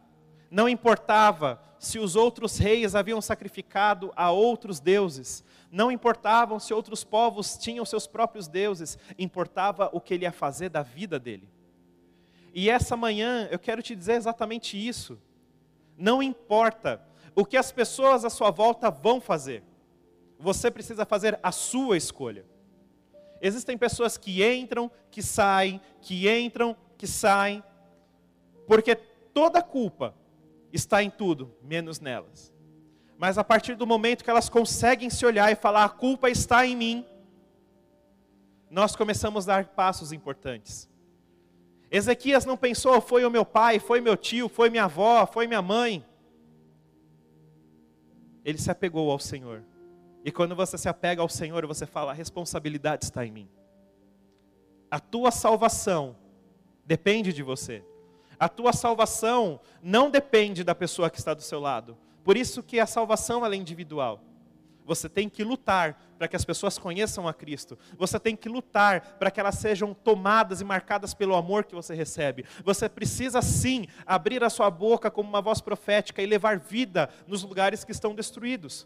não 0.50 0.68
importava 0.68 1.60
se 1.78 1.98
os 1.98 2.16
outros 2.16 2.58
reis 2.58 2.94
haviam 2.94 3.20
sacrificado 3.20 4.12
a 4.14 4.30
outros 4.30 4.80
deuses, 4.80 5.44
não 5.70 5.90
importavam 5.90 6.58
se 6.58 6.74
outros 6.74 7.04
povos 7.04 7.56
tinham 7.56 7.84
seus 7.84 8.06
próprios 8.06 8.48
deuses, 8.48 8.98
importava 9.18 9.88
o 9.92 10.00
que 10.00 10.14
ele 10.14 10.24
ia 10.24 10.32
fazer 10.32 10.68
da 10.68 10.82
vida 10.82 11.18
dele. 11.18 11.48
E 12.52 12.68
essa 12.68 12.96
manhã 12.96 13.48
eu 13.50 13.58
quero 13.58 13.80
te 13.82 13.94
dizer 13.94 14.14
exatamente 14.14 14.76
isso. 14.76 15.18
Não 15.96 16.22
importa 16.22 17.00
o 17.40 17.44
que 17.46 17.56
as 17.56 17.72
pessoas 17.72 18.22
à 18.22 18.28
sua 18.28 18.50
volta 18.50 18.90
vão 18.90 19.18
fazer. 19.18 19.62
Você 20.38 20.70
precisa 20.70 21.06
fazer 21.06 21.40
a 21.42 21.50
sua 21.50 21.96
escolha. 21.96 22.44
Existem 23.40 23.78
pessoas 23.78 24.18
que 24.18 24.44
entram, 24.44 24.90
que 25.10 25.22
saem, 25.22 25.80
que 26.02 26.28
entram, 26.30 26.76
que 26.98 27.06
saem, 27.06 27.64
porque 28.66 28.94
toda 28.94 29.62
culpa 29.62 30.14
está 30.70 31.02
em 31.02 31.08
tudo, 31.08 31.50
menos 31.62 31.98
nelas. 31.98 32.52
Mas 33.16 33.38
a 33.38 33.44
partir 33.44 33.74
do 33.74 33.86
momento 33.86 34.22
que 34.22 34.28
elas 34.28 34.50
conseguem 34.50 35.08
se 35.08 35.24
olhar 35.24 35.50
e 35.50 35.54
falar, 35.54 35.84
a 35.84 35.88
culpa 35.88 36.28
está 36.28 36.66
em 36.66 36.76
mim, 36.76 37.06
nós 38.70 38.94
começamos 38.94 39.48
a 39.48 39.56
dar 39.56 39.64
passos 39.68 40.12
importantes. 40.12 40.90
Ezequias 41.90 42.44
não 42.44 42.58
pensou, 42.58 43.00
foi 43.00 43.24
o 43.24 43.30
meu 43.30 43.46
pai, 43.46 43.78
foi 43.78 44.02
meu 44.02 44.14
tio, 44.14 44.46
foi 44.46 44.68
minha 44.68 44.84
avó, 44.84 45.26
foi 45.26 45.46
minha 45.46 45.62
mãe 45.62 46.04
ele 48.50 48.58
se 48.58 48.70
apegou 48.70 49.10
ao 49.10 49.18
Senhor. 49.18 49.64
E 50.24 50.30
quando 50.30 50.54
você 50.54 50.76
se 50.76 50.88
apega 50.88 51.22
ao 51.22 51.28
Senhor, 51.28 51.66
você 51.66 51.86
fala: 51.86 52.10
a 52.10 52.14
responsabilidade 52.14 53.04
está 53.04 53.24
em 53.24 53.30
mim. 53.30 53.48
A 54.90 55.00
tua 55.00 55.30
salvação 55.30 56.16
depende 56.84 57.32
de 57.32 57.42
você. 57.42 57.82
A 58.38 58.48
tua 58.48 58.72
salvação 58.72 59.60
não 59.82 60.10
depende 60.10 60.64
da 60.64 60.74
pessoa 60.74 61.10
que 61.10 61.18
está 61.18 61.34
do 61.34 61.42
seu 61.42 61.60
lado. 61.60 61.96
Por 62.24 62.36
isso 62.36 62.62
que 62.62 62.80
a 62.80 62.86
salvação 62.86 63.46
é 63.46 63.54
individual. 63.54 64.20
Você 64.90 65.08
tem 65.08 65.28
que 65.28 65.44
lutar 65.44 66.02
para 66.18 66.26
que 66.26 66.34
as 66.34 66.44
pessoas 66.44 66.76
conheçam 66.76 67.28
a 67.28 67.32
Cristo. 67.32 67.78
Você 67.96 68.18
tem 68.18 68.34
que 68.34 68.48
lutar 68.48 69.16
para 69.20 69.30
que 69.30 69.38
elas 69.38 69.54
sejam 69.54 69.94
tomadas 69.94 70.60
e 70.60 70.64
marcadas 70.64 71.14
pelo 71.14 71.36
amor 71.36 71.64
que 71.64 71.76
você 71.76 71.94
recebe. 71.94 72.44
Você 72.64 72.88
precisa 72.88 73.40
sim 73.40 73.86
abrir 74.04 74.42
a 74.42 74.50
sua 74.50 74.68
boca 74.68 75.08
como 75.08 75.28
uma 75.28 75.40
voz 75.40 75.60
profética 75.60 76.20
e 76.20 76.26
levar 76.26 76.58
vida 76.58 77.08
nos 77.28 77.44
lugares 77.44 77.84
que 77.84 77.92
estão 77.92 78.16
destruídos. 78.16 78.84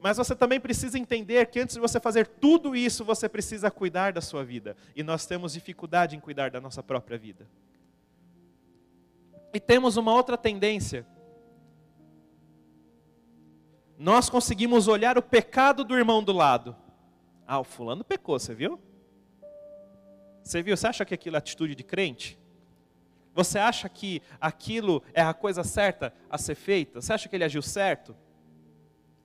Mas 0.00 0.16
você 0.16 0.34
também 0.34 0.58
precisa 0.58 0.98
entender 0.98 1.48
que 1.48 1.60
antes 1.60 1.74
de 1.74 1.82
você 1.82 2.00
fazer 2.00 2.26
tudo 2.26 2.74
isso, 2.74 3.04
você 3.04 3.28
precisa 3.28 3.70
cuidar 3.70 4.10
da 4.10 4.22
sua 4.22 4.42
vida. 4.42 4.74
E 4.96 5.02
nós 5.02 5.26
temos 5.26 5.52
dificuldade 5.52 6.16
em 6.16 6.20
cuidar 6.20 6.50
da 6.50 6.62
nossa 6.62 6.82
própria 6.82 7.18
vida. 7.18 7.46
E 9.52 9.60
temos 9.60 9.98
uma 9.98 10.14
outra 10.14 10.38
tendência 10.38 11.06
nós 13.98 14.28
conseguimos 14.28 14.88
olhar 14.88 15.16
o 15.16 15.22
pecado 15.22 15.84
do 15.84 15.96
irmão 15.96 16.22
do 16.22 16.32
lado. 16.32 16.76
Ah, 17.46 17.60
o 17.60 17.64
fulano 17.64 18.02
pecou, 18.02 18.38
você 18.38 18.54
viu? 18.54 18.80
Você 20.42 20.62
viu? 20.62 20.76
Você 20.76 20.86
acha 20.86 21.04
que 21.04 21.14
aquilo 21.14 21.36
é 21.36 21.38
atitude 21.38 21.74
de 21.74 21.82
crente? 21.82 22.38
Você 23.34 23.58
acha 23.58 23.88
que 23.88 24.22
aquilo 24.40 25.02
é 25.12 25.22
a 25.22 25.34
coisa 25.34 25.64
certa 25.64 26.12
a 26.30 26.38
ser 26.38 26.54
feita? 26.54 27.00
Você 27.00 27.12
acha 27.12 27.28
que 27.28 27.36
ele 27.36 27.44
agiu 27.44 27.62
certo? 27.62 28.14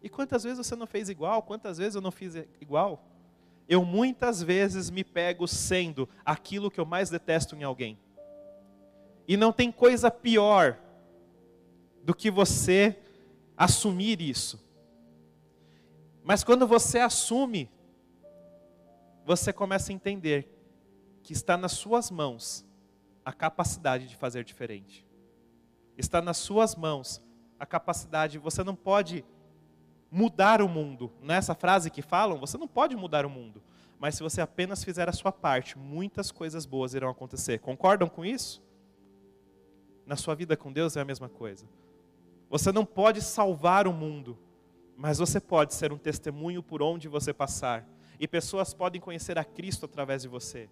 E 0.01 0.09
quantas 0.09 0.43
vezes 0.43 0.65
você 0.65 0.75
não 0.75 0.87
fez 0.87 1.09
igual? 1.09 1.43
Quantas 1.43 1.77
vezes 1.77 1.95
eu 1.95 2.01
não 2.01 2.11
fiz 2.11 2.35
igual? 2.59 3.05
Eu 3.67 3.85
muitas 3.85 4.41
vezes 4.41 4.89
me 4.89 5.03
pego 5.03 5.47
sendo 5.47 6.09
aquilo 6.25 6.71
que 6.71 6.79
eu 6.79 6.85
mais 6.85 7.09
detesto 7.09 7.55
em 7.55 7.63
alguém. 7.63 7.99
E 9.27 9.37
não 9.37 9.51
tem 9.51 9.71
coisa 9.71 10.09
pior 10.09 10.79
do 12.03 12.15
que 12.15 12.31
você 12.31 12.97
assumir 13.59 14.21
isso. 14.21 14.57
Mas 16.23 16.45
quando 16.45 16.65
você 16.65 16.99
assume, 16.99 17.69
você 19.25 19.51
começa 19.51 19.91
a 19.91 19.95
entender 19.95 20.49
que 21.21 21.33
está 21.33 21.57
nas 21.57 21.73
suas 21.73 22.09
mãos 22.09 22.65
a 23.25 23.33
capacidade 23.33 24.07
de 24.07 24.15
fazer 24.15 24.45
diferente. 24.45 25.05
Está 25.97 26.21
nas 26.21 26.37
suas 26.37 26.73
mãos 26.73 27.21
a 27.59 27.65
capacidade, 27.65 28.37
você 28.37 28.63
não 28.63 28.75
pode 28.75 29.25
mudar 30.09 30.61
o 30.61 30.69
mundo. 30.69 31.11
Nessa 31.21 31.53
frase 31.53 31.91
que 31.91 32.01
falam, 32.01 32.39
você 32.39 32.57
não 32.57 32.67
pode 32.67 32.95
mudar 32.95 33.25
o 33.25 33.29
mundo. 33.29 33.61
Mas 33.99 34.15
se 34.15 34.23
você 34.23 34.39
apenas 34.39 34.85
fizer 34.85 35.09
a 35.09 35.13
sua 35.13 35.33
parte, 35.33 35.77
muitas 35.77 36.31
coisas 36.31 36.65
boas 36.65 36.93
irão 36.93 37.09
acontecer. 37.09 37.59
Concordam 37.59 38.07
com 38.07 38.23
isso? 38.23 38.63
Na 40.05 40.15
sua 40.15 40.33
vida 40.33 40.55
com 40.55 40.71
Deus 40.71 40.95
é 40.95 41.01
a 41.01 41.05
mesma 41.05 41.27
coisa. 41.27 41.67
Você 42.49 42.71
não 42.71 42.85
pode 42.85 43.21
salvar 43.21 43.87
o 43.87 43.93
mundo, 43.93 44.37
mas 44.97 45.19
você 45.19 45.39
pode 45.39 45.73
ser 45.73 45.93
um 45.93 45.97
testemunho 45.97 46.63
por 46.63 46.81
onde 46.81 47.07
você 47.07 47.33
passar. 47.33 47.87
E 48.19 48.27
pessoas 48.27 48.73
podem 48.73 48.99
conhecer 48.99 49.37
a 49.37 49.43
Cristo 49.43 49.85
através 49.85 50.23
de 50.23 50.27
você. 50.27 50.69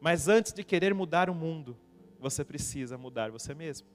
Mas 0.00 0.26
antes 0.26 0.52
de 0.52 0.64
querer 0.64 0.94
mudar 0.94 1.28
o 1.28 1.34
mundo, 1.34 1.76
você 2.18 2.44
precisa 2.44 2.96
mudar 2.96 3.30
você 3.30 3.54
mesmo. 3.54 3.86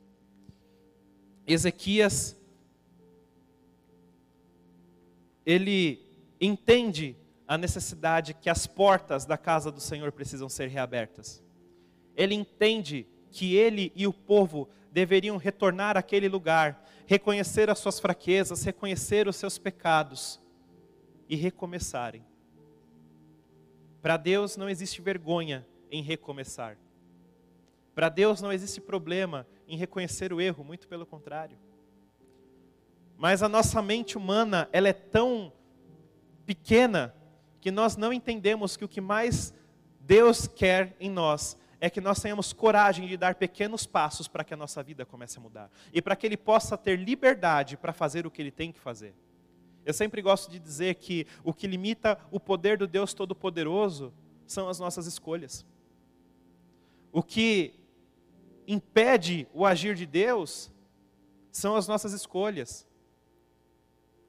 Ezequias, 1.45 2.39
ele 5.45 5.99
entende 6.39 7.17
a 7.47 7.57
necessidade 7.57 8.33
que 8.33 8.49
as 8.49 8.65
portas 8.65 9.25
da 9.25 9.37
casa 9.37 9.71
do 9.71 9.81
Senhor 9.81 10.11
precisam 10.11 10.47
ser 10.47 10.67
reabertas. 10.67 11.43
Ele 12.15 12.35
entende 12.35 13.05
que 13.31 13.55
ele 13.55 13.91
e 13.95 14.07
o 14.07 14.13
povo 14.13 14.69
deveriam 14.93 15.37
retornar 15.37 15.97
àquele 15.97 16.29
lugar, 16.29 16.85
reconhecer 17.07 17.67
as 17.67 17.79
suas 17.79 17.99
fraquezas, 17.99 18.63
reconhecer 18.63 19.27
os 19.27 19.35
seus 19.35 19.57
pecados 19.57 20.39
e 21.27 21.35
recomeçarem. 21.35 22.23
Para 24.03 24.17
Deus 24.17 24.55
não 24.55 24.69
existe 24.69 25.01
vergonha 25.01 25.65
em 25.91 26.03
recomeçar. 26.03 26.77
Para 27.95 28.07
Deus 28.07 28.39
não 28.39 28.53
existe 28.53 28.79
problema 28.79 29.47
em 29.67 29.75
reconhecer 29.75 30.31
o 30.31 30.39
erro, 30.39 30.63
muito 30.63 30.87
pelo 30.87 31.07
contrário. 31.07 31.57
Mas 33.17 33.41
a 33.41 33.49
nossa 33.49 33.81
mente 33.81 34.15
humana, 34.15 34.69
ela 34.71 34.89
é 34.89 34.93
tão 34.93 35.51
pequena 36.45 37.15
que 37.59 37.71
nós 37.71 37.97
não 37.97 38.13
entendemos 38.13 38.77
que 38.77 38.85
o 38.85 38.89
que 38.89 39.01
mais 39.01 39.53
Deus 39.99 40.47
quer 40.47 40.95
em 40.99 41.09
nós 41.09 41.57
é 41.83 41.89
que 41.89 41.99
nós 41.99 42.21
tenhamos 42.21 42.53
coragem 42.53 43.05
de 43.05 43.17
dar 43.17 43.35
pequenos 43.35 43.85
passos 43.85 44.25
para 44.25 44.41
que 44.45 44.53
a 44.53 44.57
nossa 44.57 44.81
vida 44.81 45.05
comece 45.05 45.37
a 45.37 45.41
mudar 45.41 45.69
e 45.91 46.01
para 46.01 46.15
que 46.15 46.25
Ele 46.25 46.37
possa 46.37 46.77
ter 46.77 46.97
liberdade 46.97 47.75
para 47.75 47.91
fazer 47.91 48.25
o 48.25 48.31
que 48.31 48.41
Ele 48.41 48.51
tem 48.51 48.71
que 48.71 48.79
fazer. 48.79 49.13
Eu 49.85 49.93
sempre 49.93 50.21
gosto 50.21 50.49
de 50.49 50.59
dizer 50.59 50.95
que 50.95 51.27
o 51.43 51.53
que 51.53 51.67
limita 51.67 52.17
o 52.31 52.39
poder 52.39 52.77
do 52.77 52.87
Deus 52.87 53.13
Todo-Poderoso 53.13 54.13
são 54.47 54.69
as 54.69 54.79
nossas 54.79 55.07
escolhas. 55.07 55.65
O 57.11 57.21
que 57.21 57.73
impede 58.65 59.45
o 59.53 59.65
agir 59.65 59.93
de 59.93 60.05
Deus 60.05 60.71
são 61.51 61.75
as 61.75 61.85
nossas 61.85 62.13
escolhas. 62.13 62.87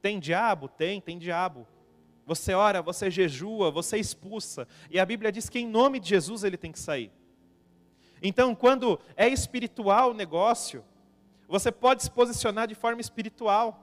Tem 0.03 0.19
diabo? 0.19 0.67
Tem, 0.67 1.01
tem 1.01 1.21
diabo. 1.21 1.69
Você 2.27 2.53
ora, 2.53 2.83
você 2.83 3.13
jejua, 3.13 3.71
você 3.71 3.97
expulsa. 3.97 4.67
E 4.91 4.99
a 4.99 5.07
Bíblia 5.07 5.31
diz 5.31 5.49
que 5.49 5.61
em 5.61 5.69
nome 5.69 6.01
de 6.01 6.09
Jesus 6.09 6.43
ele 6.43 6.57
tem 6.57 6.73
que 6.73 6.81
sair. 6.81 7.13
Então, 8.27 8.55
quando 8.55 8.99
é 9.19 9.29
espiritual 9.29 10.13
o 10.13 10.15
negócio, 10.15 10.83
você 11.47 11.71
pode 11.71 12.03
se 12.03 12.11
posicionar 12.11 12.67
de 12.67 12.75
forma 12.75 12.99
espiritual. 12.99 13.79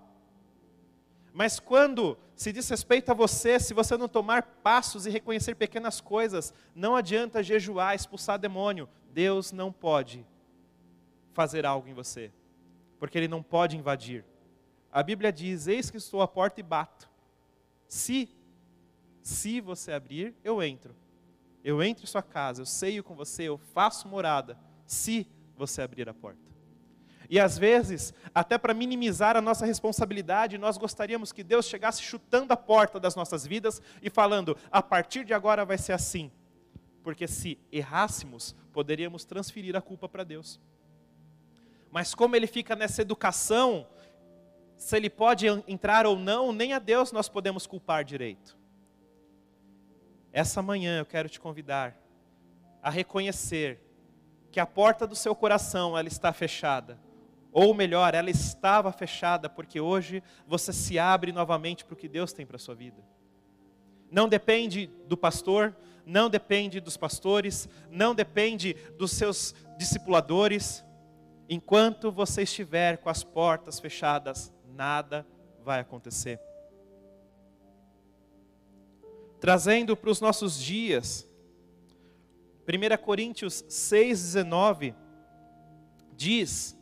Mas 1.32 1.60
quando 1.60 2.18
se 2.36 2.52
diz 2.52 2.68
respeito 2.68 3.12
a 3.12 3.14
você, 3.14 3.60
se 3.60 3.72
você 3.72 3.96
não 3.96 4.08
tomar 4.08 4.42
passos 4.42 5.06
e 5.06 5.12
reconhecer 5.12 5.54
pequenas 5.54 6.02
coisas, 6.02 6.56
não 6.74 6.96
adianta 6.96 7.44
jejuar, 7.44 7.94
expulsar 7.94 8.40
demônio. 8.40 8.90
Deus 9.14 9.52
não 9.52 9.72
pode 9.72 10.26
fazer 11.34 11.64
algo 11.64 11.88
em 11.88 11.94
você, 11.94 12.32
porque 13.00 13.20
Ele 13.20 13.28
não 13.28 13.44
pode 13.44 13.78
invadir. 13.78 14.26
A 14.92 15.04
Bíblia 15.04 15.32
diz: 15.32 15.68
Eis 15.68 15.92
que 15.92 15.98
estou 15.98 16.20
à 16.20 16.28
porta 16.28 16.60
e 16.60 16.64
bato. 16.64 17.08
Se, 17.88 18.28
se 19.22 19.62
você 19.62 19.92
abrir, 19.92 20.34
eu 20.44 20.64
entro. 20.64 20.96
Eu 21.64 21.82
entro 21.84 22.04
em 22.04 22.08
sua 22.08 22.24
casa, 22.24 22.62
eu 22.62 22.66
ceio 22.66 23.04
com 23.04 23.16
você, 23.16 23.44
eu 23.44 23.58
faço 23.58 24.08
morada, 24.08 24.58
se 24.86 25.28
você 25.56 25.82
abrir 25.82 26.10
a 26.10 26.14
porta. 26.14 26.52
E 27.30 27.40
às 27.40 27.58
vezes, 27.58 28.14
até 28.36 28.58
para 28.58 28.74
minimizar 28.74 29.38
a 29.38 29.42
nossa 29.42 29.66
responsabilidade, 29.66 30.58
nós 30.58 30.78
gostaríamos 30.78 31.32
que 31.32 31.44
Deus 31.44 31.66
chegasse 31.66 32.02
chutando 32.02 32.52
a 32.52 32.58
porta 32.58 33.00
das 33.00 33.16
nossas 33.16 33.48
vidas 33.48 33.82
e 34.02 34.10
falando: 34.10 34.58
a 34.70 34.82
partir 34.82 35.24
de 35.24 35.34
agora 35.34 35.64
vai 35.64 35.78
ser 35.78 35.94
assim. 35.94 36.30
Porque 37.02 37.30
se 37.30 37.58
errássemos, 37.72 38.54
poderíamos 38.74 39.24
transferir 39.24 39.78
a 39.78 39.82
culpa 39.82 40.10
para 40.10 40.26
Deus. 40.26 40.60
Mas 41.90 42.14
como 42.14 42.36
ele 42.36 42.48
fica 42.48 42.76
nessa 42.76 43.02
educação, 43.02 43.88
se 44.76 44.98
ele 44.98 45.10
pode 45.10 45.48
entrar 45.68 46.06
ou 46.06 46.18
não, 46.18 46.52
nem 46.52 46.74
a 46.74 46.80
Deus 46.80 47.14
nós 47.14 47.30
podemos 47.30 47.66
culpar 47.66 48.04
direito. 48.04 48.58
Essa 50.34 50.62
manhã 50.62 51.00
eu 51.00 51.06
quero 51.06 51.28
te 51.28 51.40
convidar 51.40 51.98
a 52.82 52.90
reconhecer 52.90 53.80
que 54.50 54.60
a 54.60 54.66
porta 54.66 55.06
do 55.06 55.16
seu 55.16 55.36
coração 55.36 55.98
ela 55.98 56.08
está 56.08 56.32
fechada. 56.32 56.98
Ou 57.52 57.74
melhor, 57.74 58.16
ela 58.16 58.30
estava 58.30 58.92
fechada 58.94 59.50
porque 59.50 59.80
hoje 59.80 60.24
você 60.48 60.72
se 60.72 60.98
abre 60.98 61.34
novamente 61.34 61.84
para 61.84 61.94
o 61.94 61.98
que 61.98 62.08
Deus 62.08 62.32
tem 62.32 62.46
para 62.46 62.56
a 62.56 62.60
sua 62.60 62.74
vida. 62.74 63.04
Não 64.10 64.28
depende 64.28 64.88
do 65.06 65.18
pastor, 65.18 65.76
não 66.06 66.30
depende 66.30 66.80
dos 66.80 66.96
pastores, 66.96 67.68
não 67.90 68.16
depende 68.16 68.74
dos 68.98 69.12
seus 69.12 69.54
discipuladores. 69.78 70.84
Enquanto 71.50 72.10
você 72.10 72.44
estiver 72.44 72.98
com 72.98 73.10
as 73.10 73.24
portas 73.24 73.80
fechadas, 73.82 74.54
nada 74.66 75.28
vai 75.64 75.82
acontecer 75.82 76.40
trazendo 79.42 79.98
para 79.98 80.12
os 80.12 80.22
nossos 80.22 80.62
dias. 80.62 81.28
1 82.68 83.04
Coríntios 83.04 83.64
6,19 83.64 84.96
diz: 86.16 86.78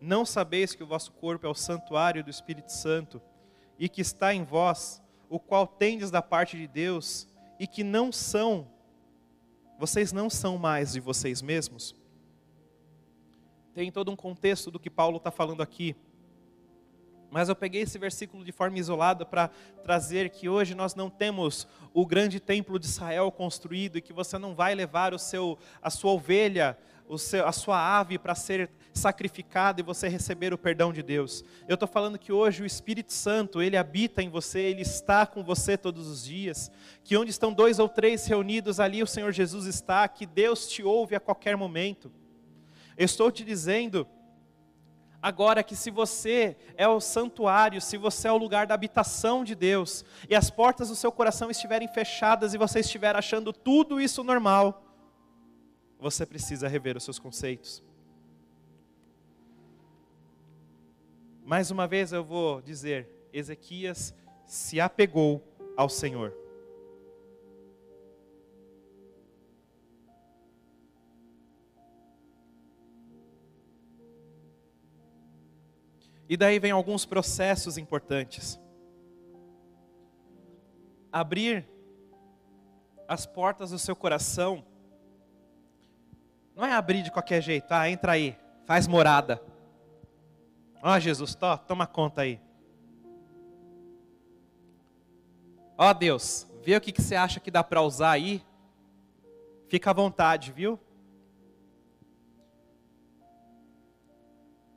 Não 0.00 0.24
sabeis 0.24 0.72
que 0.72 0.84
o 0.84 0.86
vosso 0.86 1.10
corpo 1.12 1.44
é 1.44 1.50
o 1.50 1.54
santuário 1.54 2.22
do 2.22 2.30
Espírito 2.30 2.70
Santo 2.70 3.20
e 3.76 3.88
que 3.88 4.00
está 4.00 4.32
em 4.32 4.44
vós, 4.44 5.02
o 5.28 5.40
qual 5.40 5.66
tendes 5.66 6.12
da 6.12 6.22
parte 6.22 6.56
de 6.56 6.68
Deus 6.68 7.26
e 7.58 7.66
que 7.66 7.82
não 7.82 8.12
são, 8.12 8.70
vocês 9.80 10.12
não 10.12 10.30
são 10.30 10.56
mais 10.58 10.92
de 10.92 11.00
vocês 11.00 11.42
mesmos? 11.42 11.96
Tem 13.74 13.90
todo 13.90 14.12
um 14.12 14.16
contexto 14.16 14.70
do 14.70 14.78
que 14.78 14.88
Paulo 14.88 15.16
está 15.16 15.32
falando 15.32 15.60
aqui. 15.60 15.96
Mas 17.34 17.48
eu 17.48 17.56
peguei 17.56 17.82
esse 17.82 17.98
versículo 17.98 18.44
de 18.44 18.52
forma 18.52 18.78
isolada 18.78 19.26
para 19.26 19.50
trazer 19.82 20.30
que 20.30 20.48
hoje 20.48 20.72
nós 20.72 20.94
não 20.94 21.10
temos 21.10 21.66
o 21.92 22.06
grande 22.06 22.38
templo 22.38 22.78
de 22.78 22.86
Israel 22.86 23.28
construído 23.32 23.98
e 23.98 24.00
que 24.00 24.12
você 24.12 24.38
não 24.38 24.54
vai 24.54 24.72
levar 24.72 25.12
o 25.12 25.18
seu, 25.18 25.58
a 25.82 25.90
sua 25.90 26.12
ovelha, 26.12 26.78
o 27.08 27.18
seu, 27.18 27.44
a 27.44 27.50
sua 27.50 27.98
ave 27.98 28.20
para 28.20 28.36
ser 28.36 28.70
sacrificada 28.92 29.80
e 29.80 29.84
você 29.84 30.06
receber 30.06 30.54
o 30.54 30.58
perdão 30.58 30.92
de 30.92 31.02
Deus. 31.02 31.42
Eu 31.66 31.74
estou 31.74 31.88
falando 31.88 32.20
que 32.20 32.30
hoje 32.30 32.62
o 32.62 32.66
Espírito 32.66 33.12
Santo, 33.12 33.60
ele 33.60 33.76
habita 33.76 34.22
em 34.22 34.28
você, 34.28 34.60
ele 34.60 34.82
está 34.82 35.26
com 35.26 35.42
você 35.42 35.76
todos 35.76 36.06
os 36.06 36.24
dias. 36.24 36.70
Que 37.02 37.16
onde 37.16 37.32
estão 37.32 37.52
dois 37.52 37.80
ou 37.80 37.88
três 37.88 38.24
reunidos, 38.26 38.78
ali 38.78 39.02
o 39.02 39.08
Senhor 39.08 39.32
Jesus 39.32 39.66
está, 39.66 40.06
que 40.06 40.24
Deus 40.24 40.68
te 40.68 40.84
ouve 40.84 41.16
a 41.16 41.20
qualquer 41.20 41.56
momento. 41.56 42.12
Eu 42.96 43.06
estou 43.06 43.32
te 43.32 43.42
dizendo 43.42 44.06
agora 45.24 45.62
que 45.62 45.74
se 45.74 45.90
você 45.90 46.54
é 46.76 46.86
o 46.86 47.00
santuário, 47.00 47.80
se 47.80 47.96
você 47.96 48.28
é 48.28 48.32
o 48.32 48.36
lugar 48.36 48.66
da 48.66 48.74
habitação 48.74 49.42
de 49.42 49.54
Deus, 49.54 50.04
e 50.28 50.34
as 50.34 50.50
portas 50.50 50.90
do 50.90 50.94
seu 50.94 51.10
coração 51.10 51.50
estiverem 51.50 51.88
fechadas 51.88 52.52
e 52.52 52.58
você 52.58 52.80
estiver 52.80 53.16
achando 53.16 53.50
tudo 53.50 53.98
isso 53.98 54.22
normal, 54.22 54.84
você 55.98 56.26
precisa 56.26 56.68
rever 56.68 56.94
os 56.94 57.04
seus 57.04 57.18
conceitos. 57.18 57.82
Mais 61.42 61.70
uma 61.70 61.86
vez 61.86 62.12
eu 62.12 62.22
vou 62.22 62.60
dizer: 62.60 63.08
Ezequias 63.32 64.14
se 64.44 64.78
apegou 64.78 65.42
ao 65.74 65.88
Senhor. 65.88 66.43
E 76.28 76.36
daí 76.36 76.58
vem 76.58 76.70
alguns 76.70 77.04
processos 77.04 77.76
importantes. 77.76 78.58
Abrir 81.12 81.68
as 83.06 83.26
portas 83.26 83.70
do 83.70 83.78
seu 83.78 83.94
coração 83.94 84.64
não 86.54 86.64
é 86.64 86.72
abrir 86.72 87.02
de 87.02 87.10
qualquer 87.10 87.42
jeito, 87.42 87.70
ah, 87.72 87.90
entra 87.90 88.12
aí, 88.12 88.38
faz 88.64 88.86
morada. 88.86 89.42
Ó 90.82 90.94
oh, 90.94 91.00
Jesus, 91.00 91.34
tó, 91.34 91.56
toma 91.56 91.86
conta 91.86 92.22
aí. 92.22 92.40
Ó 95.76 95.90
oh, 95.90 95.94
Deus, 95.94 96.46
vê 96.62 96.76
o 96.76 96.80
que, 96.80 96.92
que 96.92 97.02
você 97.02 97.16
acha 97.16 97.40
que 97.40 97.50
dá 97.50 97.64
para 97.64 97.82
usar 97.82 98.12
aí. 98.12 98.44
Fica 99.68 99.90
à 99.90 99.92
vontade, 99.92 100.52
viu? 100.52 100.78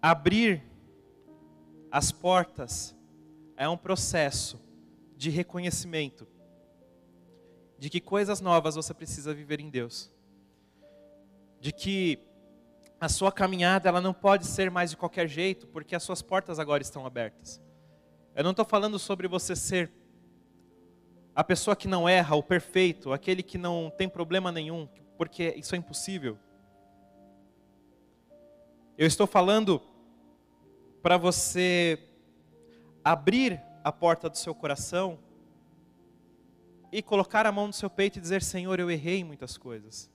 Abrir 0.01 0.66
as 1.91 2.11
portas 2.11 2.95
é 3.55 3.67
um 3.67 3.77
processo 3.77 4.59
de 5.15 5.29
reconhecimento 5.29 6.27
de 7.77 7.89
que 7.89 8.01
coisas 8.01 8.41
novas 8.41 8.75
você 8.75 8.93
precisa 8.93 9.33
viver 9.33 9.59
em 9.59 9.69
Deus. 9.69 10.11
De 11.59 11.71
que 11.71 12.19
a 12.99 13.07
sua 13.07 13.31
caminhada 13.31 13.87
ela 13.87 14.01
não 14.01 14.13
pode 14.13 14.45
ser 14.45 14.71
mais 14.71 14.89
de 14.89 14.97
qualquer 14.97 15.27
jeito, 15.27 15.67
porque 15.67 15.95
as 15.95 16.03
suas 16.03 16.21
portas 16.21 16.59
agora 16.59 16.81
estão 16.81 17.05
abertas. 17.05 17.61
Eu 18.35 18.43
não 18.43 18.51
estou 18.51 18.65
falando 18.65 18.97
sobre 18.97 19.27
você 19.27 19.55
ser 19.55 19.91
a 21.35 21.43
pessoa 21.43 21.75
que 21.75 21.87
não 21.87 22.09
erra, 22.09 22.35
o 22.35 22.41
perfeito, 22.41 23.13
aquele 23.13 23.43
que 23.43 23.57
não 23.57 23.91
tem 23.95 24.09
problema 24.09 24.51
nenhum, 24.51 24.87
porque 25.17 25.53
isso 25.55 25.75
é 25.75 25.77
impossível. 25.77 26.37
Eu 28.97 29.05
estou 29.05 29.27
falando 29.27 29.79
para 31.07 31.15
você 31.15 31.97
abrir 33.01 33.63
a 33.81 33.93
porta 33.93 34.29
do 34.29 34.37
seu 34.37 34.53
coração 34.53 35.17
e 36.91 37.01
colocar 37.01 37.45
a 37.45 37.51
mão 37.53 37.67
no 37.67 37.71
seu 37.71 37.89
peito 37.89 38.17
e 38.17 38.21
dizer: 38.21 38.43
Senhor, 38.43 38.77
eu 38.77 38.91
errei 38.91 39.19
em 39.19 39.23
muitas 39.23 39.57
coisas. 39.57 40.11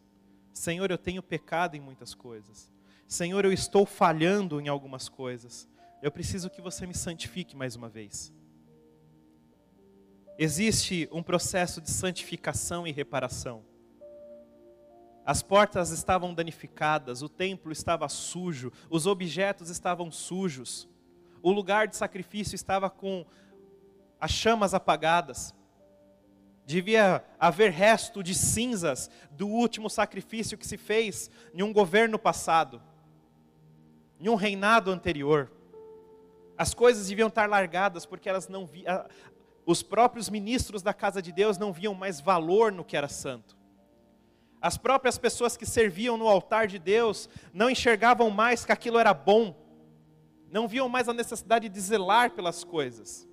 Senhor, 0.52 0.90
eu 0.90 0.98
tenho 0.98 1.22
pecado 1.22 1.78
em 1.78 1.80
muitas 1.80 2.14
coisas. 2.14 2.70
Senhor, 3.08 3.42
eu 3.42 3.54
estou 3.54 3.86
falhando 3.86 4.60
em 4.60 4.68
algumas 4.68 5.08
coisas. 5.08 5.66
Eu 6.02 6.12
preciso 6.12 6.50
que 6.50 6.60
você 6.60 6.86
me 6.86 6.94
santifique 6.94 7.56
mais 7.56 7.74
uma 7.74 7.88
vez. 7.88 8.30
Existe 10.38 11.08
um 11.10 11.22
processo 11.22 11.80
de 11.80 11.88
santificação 11.88 12.86
e 12.86 12.92
reparação. 12.92 13.64
As 15.24 15.42
portas 15.42 15.90
estavam 15.90 16.34
danificadas, 16.34 17.22
o 17.22 17.28
templo 17.28 17.70
estava 17.70 18.08
sujo, 18.08 18.72
os 18.90 19.06
objetos 19.06 19.70
estavam 19.70 20.10
sujos, 20.10 20.88
o 21.40 21.52
lugar 21.52 21.86
de 21.86 21.96
sacrifício 21.96 22.56
estava 22.56 22.90
com 22.90 23.24
as 24.20 24.30
chamas 24.30 24.74
apagadas. 24.74 25.54
Devia 26.64 27.24
haver 27.38 27.70
resto 27.70 28.22
de 28.22 28.34
cinzas 28.34 29.10
do 29.30 29.48
último 29.48 29.90
sacrifício 29.90 30.58
que 30.58 30.66
se 30.66 30.76
fez 30.76 31.30
em 31.52 31.62
um 31.62 31.72
governo 31.72 32.18
passado, 32.18 32.80
em 34.20 34.28
um 34.28 34.36
reinado 34.36 34.90
anterior. 34.90 35.50
As 36.56 36.74
coisas 36.74 37.08
deviam 37.08 37.28
estar 37.28 37.48
largadas 37.48 38.06
porque 38.06 38.28
elas 38.28 38.48
não 38.48 38.66
viam, 38.66 39.04
os 39.66 39.82
próprios 39.82 40.28
ministros 40.28 40.82
da 40.82 40.92
casa 40.92 41.22
de 41.22 41.32
Deus 41.32 41.58
não 41.58 41.72
viam 41.72 41.94
mais 41.94 42.20
valor 42.20 42.72
no 42.72 42.84
que 42.84 42.96
era 42.96 43.08
santo. 43.08 43.61
As 44.62 44.78
próprias 44.78 45.18
pessoas 45.18 45.56
que 45.56 45.66
serviam 45.66 46.16
no 46.16 46.28
altar 46.28 46.68
de 46.68 46.78
Deus 46.78 47.28
não 47.52 47.68
enxergavam 47.68 48.30
mais 48.30 48.64
que 48.64 48.70
aquilo 48.70 48.96
era 48.96 49.12
bom, 49.12 49.56
não 50.48 50.68
viam 50.68 50.88
mais 50.88 51.08
a 51.08 51.12
necessidade 51.12 51.68
de 51.68 51.80
zelar 51.80 52.30
pelas 52.30 52.62
coisas. 52.62 53.28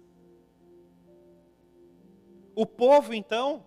O 2.56 2.66
povo, 2.66 3.14
então, 3.14 3.64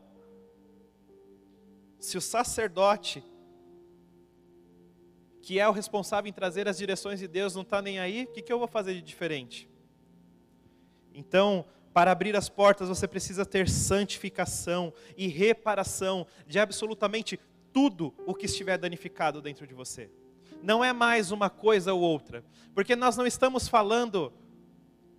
se 2.00 2.18
o 2.18 2.20
sacerdote, 2.20 3.22
que 5.40 5.60
é 5.60 5.68
o 5.68 5.72
responsável 5.72 6.28
em 6.28 6.32
trazer 6.32 6.68
as 6.68 6.76
direções 6.76 7.20
de 7.20 7.28
Deus, 7.28 7.54
não 7.54 7.62
está 7.62 7.80
nem 7.80 8.00
aí, 8.00 8.24
o 8.24 8.32
que, 8.32 8.42
que 8.42 8.52
eu 8.52 8.58
vou 8.58 8.66
fazer 8.66 8.94
de 8.94 9.02
diferente? 9.02 9.70
Então, 11.14 11.64
para 11.92 12.10
abrir 12.10 12.34
as 12.34 12.48
portas, 12.48 12.88
você 12.88 13.06
precisa 13.06 13.46
ter 13.46 13.68
santificação 13.68 14.92
e 15.16 15.28
reparação 15.28 16.26
de 16.46 16.58
absolutamente 16.58 17.38
tudo 17.72 18.14
o 18.26 18.34
que 18.34 18.46
estiver 18.46 18.78
danificado 18.78 19.40
dentro 19.40 19.66
de 19.66 19.74
você. 19.74 20.10
Não 20.62 20.84
é 20.84 20.92
mais 20.92 21.30
uma 21.30 21.50
coisa 21.50 21.92
ou 21.92 22.00
outra, 22.00 22.44
porque 22.74 22.94
nós 22.94 23.16
não 23.16 23.26
estamos 23.26 23.66
falando 23.66 24.32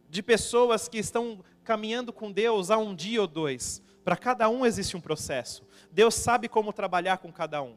de 0.10 0.22
pessoas 0.22 0.88
que 0.88 0.98
estão 0.98 1.44
caminhando 1.64 2.14
com 2.14 2.32
Deus 2.32 2.70
há 2.70 2.78
um 2.78 2.96
dia 2.96 3.22
ou 3.22 3.28
dois. 3.28 3.82
Para 4.04 4.16
cada 4.16 4.48
um 4.50 4.66
existe 4.66 4.96
um 4.96 5.02
processo. 5.02 5.66
Deus 5.92 6.16
sabe 6.16 6.48
como 6.48 6.72
trabalhar 6.72 7.18
com 7.18 7.32
cada 7.32 7.62
um. 7.62 7.76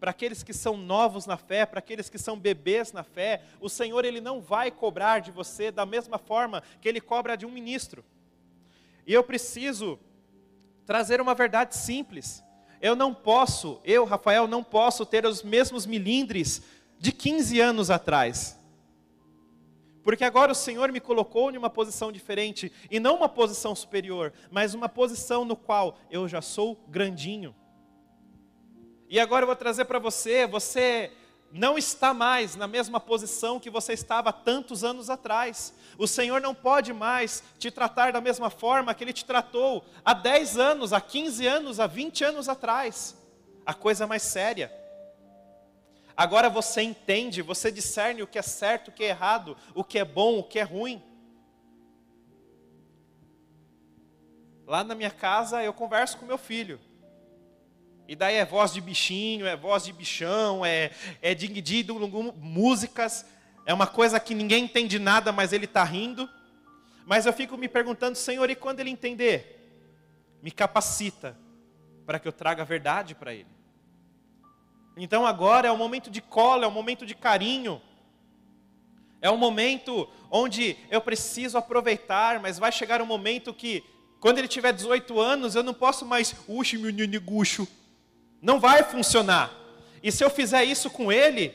Para 0.00 0.10
aqueles 0.10 0.42
que 0.42 0.52
são 0.52 0.76
novos 0.76 1.26
na 1.26 1.36
fé, 1.36 1.64
para 1.64 1.78
aqueles 1.78 2.08
que 2.08 2.18
são 2.18 2.38
bebês 2.38 2.92
na 2.92 3.02
fé, 3.02 3.42
o 3.60 3.68
Senhor 3.68 4.04
ele 4.04 4.20
não 4.20 4.40
vai 4.40 4.70
cobrar 4.70 5.20
de 5.20 5.30
você 5.30 5.70
da 5.70 5.86
mesma 5.86 6.18
forma 6.18 6.62
que 6.80 6.88
ele 6.88 7.00
cobra 7.00 7.36
de 7.36 7.46
um 7.46 7.50
ministro. 7.50 8.04
E 9.06 9.12
eu 9.12 9.22
preciso 9.22 9.98
trazer 10.84 11.20
uma 11.20 11.34
verdade 11.34 11.76
simples. 11.76 12.44
Eu 12.84 12.94
não 12.94 13.14
posso, 13.14 13.80
eu, 13.82 14.04
Rafael, 14.04 14.46
não 14.46 14.62
posso 14.62 15.06
ter 15.06 15.24
os 15.24 15.42
mesmos 15.42 15.86
milindres 15.86 16.60
de 16.98 17.12
15 17.12 17.58
anos 17.58 17.90
atrás. 17.90 18.60
Porque 20.02 20.22
agora 20.22 20.52
o 20.52 20.54
Senhor 20.54 20.92
me 20.92 21.00
colocou 21.00 21.50
em 21.50 21.56
uma 21.56 21.70
posição 21.70 22.12
diferente, 22.12 22.70
e 22.90 23.00
não 23.00 23.16
uma 23.16 23.26
posição 23.26 23.74
superior, 23.74 24.34
mas 24.50 24.74
uma 24.74 24.86
posição 24.86 25.46
no 25.46 25.56
qual 25.56 25.96
eu 26.10 26.28
já 26.28 26.42
sou 26.42 26.78
grandinho. 26.86 27.56
E 29.08 29.18
agora 29.18 29.44
eu 29.44 29.46
vou 29.46 29.56
trazer 29.56 29.86
para 29.86 29.98
você, 29.98 30.46
você 30.46 31.10
não 31.54 31.78
está 31.78 32.12
mais 32.12 32.56
na 32.56 32.66
mesma 32.66 32.98
posição 32.98 33.60
que 33.60 33.70
você 33.70 33.92
estava 33.92 34.32
tantos 34.32 34.82
anos 34.82 35.08
atrás. 35.08 35.72
O 35.96 36.04
Senhor 36.04 36.40
não 36.40 36.52
pode 36.52 36.92
mais 36.92 37.44
te 37.60 37.70
tratar 37.70 38.12
da 38.12 38.20
mesma 38.20 38.50
forma 38.50 38.92
que 38.92 39.04
Ele 39.04 39.12
te 39.12 39.24
tratou 39.24 39.84
há 40.04 40.12
10 40.12 40.58
anos, 40.58 40.92
há 40.92 41.00
15 41.00 41.46
anos, 41.46 41.78
há 41.78 41.86
20 41.86 42.24
anos 42.24 42.48
atrás. 42.48 43.16
A 43.64 43.72
coisa 43.72 44.04
mais 44.04 44.22
séria. 44.24 44.68
Agora 46.16 46.50
você 46.50 46.82
entende, 46.82 47.40
você 47.40 47.70
discerne 47.70 48.20
o 48.20 48.26
que 48.26 48.38
é 48.38 48.42
certo, 48.42 48.88
o 48.88 48.92
que 48.92 49.04
é 49.04 49.10
errado, 49.10 49.56
o 49.76 49.84
que 49.84 50.00
é 50.00 50.04
bom, 50.04 50.40
o 50.40 50.42
que 50.42 50.58
é 50.58 50.64
ruim. 50.64 51.00
Lá 54.66 54.82
na 54.82 54.96
minha 54.96 55.10
casa 55.10 55.62
eu 55.62 55.72
converso 55.72 56.18
com 56.18 56.26
meu 56.26 56.38
filho. 56.38 56.80
E 58.06 58.14
daí 58.14 58.36
é 58.36 58.44
voz 58.44 58.72
de 58.72 58.80
bichinho, 58.80 59.46
é 59.46 59.56
voz 59.56 59.84
de 59.84 59.92
bichão, 59.92 60.64
é, 60.64 60.90
é 61.22 61.34
ding 61.34 61.62
músicas. 62.36 63.24
É 63.64 63.72
uma 63.72 63.86
coisa 63.86 64.20
que 64.20 64.34
ninguém 64.34 64.64
entende 64.64 64.98
nada, 64.98 65.32
mas 65.32 65.52
ele 65.52 65.64
está 65.64 65.82
rindo. 65.82 66.28
Mas 67.06 67.24
eu 67.24 67.32
fico 67.32 67.56
me 67.56 67.68
perguntando, 67.68 68.16
Senhor, 68.16 68.48
e 68.50 68.54
quando 68.54 68.80
ele 68.80 68.90
entender? 68.90 69.58
Me 70.42 70.50
capacita 70.50 71.36
para 72.04 72.18
que 72.18 72.28
eu 72.28 72.32
traga 72.32 72.62
a 72.62 72.66
verdade 72.66 73.14
para 73.14 73.32
ele. 73.32 73.48
Então 74.96 75.26
agora 75.26 75.68
é 75.68 75.72
um 75.72 75.76
momento 75.76 76.10
de 76.10 76.20
cola, 76.20 76.66
é 76.66 76.68
um 76.68 76.72
momento 76.72 77.06
de 77.06 77.14
carinho. 77.14 77.80
É 79.20 79.30
um 79.30 79.38
momento 79.38 80.06
onde 80.30 80.76
eu 80.90 81.00
preciso 81.00 81.56
aproveitar, 81.56 82.38
mas 82.38 82.58
vai 82.58 82.70
chegar 82.70 83.00
um 83.00 83.06
momento 83.06 83.54
que, 83.54 83.82
quando 84.20 84.36
ele 84.36 84.48
tiver 84.48 84.72
18 84.72 85.18
anos, 85.18 85.54
eu 85.54 85.62
não 85.62 85.72
posso 85.72 86.04
mais, 86.04 86.34
uxi, 86.46 86.76
meu 86.76 86.92
guxo. 87.22 87.66
Não 88.44 88.60
vai 88.60 88.82
funcionar. 88.82 89.50
E 90.02 90.12
se 90.12 90.22
eu 90.22 90.28
fizer 90.28 90.62
isso 90.64 90.90
com 90.90 91.10
ele, 91.10 91.52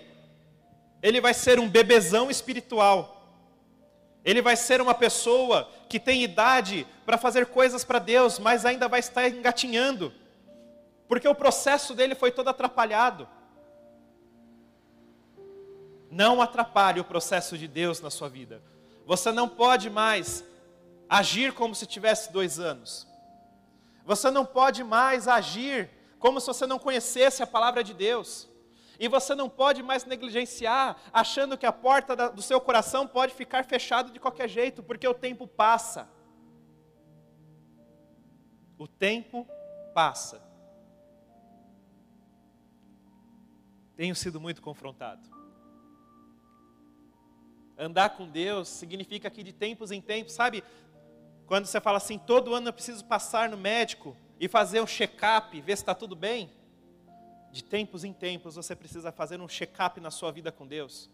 ele 1.03 1.21
vai 1.21 1.35
ser 1.35 1.59
um 1.59 1.69
bebezão 1.69 2.31
espiritual. 2.31 3.15
Ele 4.25 4.41
vai 4.41 4.55
ser 4.55 4.81
uma 4.81 4.95
pessoa 4.95 5.69
que 5.87 5.99
tem 5.99 6.23
idade 6.23 6.87
para 7.05 7.15
fazer 7.15 7.45
coisas 7.45 7.83
para 7.83 7.99
Deus, 7.99 8.39
mas 8.39 8.65
ainda 8.65 8.87
vai 8.87 8.99
estar 8.99 9.29
engatinhando 9.29 10.11
porque 11.07 11.27
o 11.27 11.33
processo 11.33 11.95
dele 11.95 12.13
foi 12.13 12.31
todo 12.31 12.49
atrapalhado. 12.49 13.27
Não 16.09 16.39
atrapalhe 16.39 16.99
o 16.99 17.03
processo 17.03 17.55
de 17.55 17.67
Deus 17.67 18.01
na 18.01 18.09
sua 18.09 18.29
vida. 18.29 18.63
Você 19.05 19.31
não 19.31 19.47
pode 19.47 19.91
mais 19.91 20.43
agir 21.07 21.53
como 21.53 21.75
se 21.75 21.87
tivesse 21.87 22.31
dois 22.31 22.59
anos. 22.59 23.07
Você 24.05 24.31
não 24.31 24.43
pode 24.43 24.83
mais 24.83 25.27
agir 25.27 25.89
como 26.19 26.39
se 26.39 26.47
você 26.47 26.67
não 26.67 26.77
conhecesse 26.77 27.41
a 27.41 27.47
palavra 27.47 27.83
de 27.83 27.93
Deus. 27.93 28.47
E 28.99 29.07
você 29.07 29.33
não 29.33 29.49
pode 29.49 29.81
mais 29.81 30.03
negligenciar, 30.03 30.97
achando 31.13 31.57
que 31.57 31.65
a 31.65 31.71
porta 31.71 32.29
do 32.29 32.41
seu 32.41 32.59
coração 32.59 33.07
pode 33.07 33.33
ficar 33.33 33.63
fechada 33.63 34.11
de 34.11 34.19
qualquer 34.19 34.49
jeito, 34.49 34.83
porque 34.83 35.07
o 35.07 35.13
tempo 35.13 35.47
passa. 35.47 36.09
O 38.77 38.87
tempo 38.87 39.47
passa. 39.93 40.49
tenho 43.99 44.15
sido 44.15 44.39
muito 44.39 44.61
confrontado. 44.61 45.27
Andar 47.77 48.11
com 48.11 48.29
Deus 48.29 48.69
significa 48.69 49.29
que 49.29 49.43
de 49.43 49.51
tempos 49.51 49.91
em 49.91 49.99
tempos, 49.99 50.31
sabe? 50.31 50.63
Quando 51.45 51.65
você 51.65 51.81
fala 51.81 51.97
assim, 51.97 52.17
todo 52.17 52.55
ano 52.55 52.69
eu 52.69 52.73
preciso 52.73 53.03
passar 53.03 53.49
no 53.49 53.57
médico 53.57 54.15
e 54.39 54.47
fazer 54.47 54.81
um 54.81 54.87
check-up, 54.87 55.59
ver 55.61 55.75
se 55.75 55.83
está 55.83 55.93
tudo 55.93 56.15
bem. 56.15 56.49
De 57.51 57.63
tempos 57.63 58.03
em 58.03 58.13
tempos 58.13 58.55
você 58.55 58.75
precisa 58.75 59.11
fazer 59.11 59.41
um 59.41 59.47
check-up 59.47 59.99
na 59.99 60.09
sua 60.09 60.31
vida 60.31 60.51
com 60.51 60.65
Deus. 60.65 61.09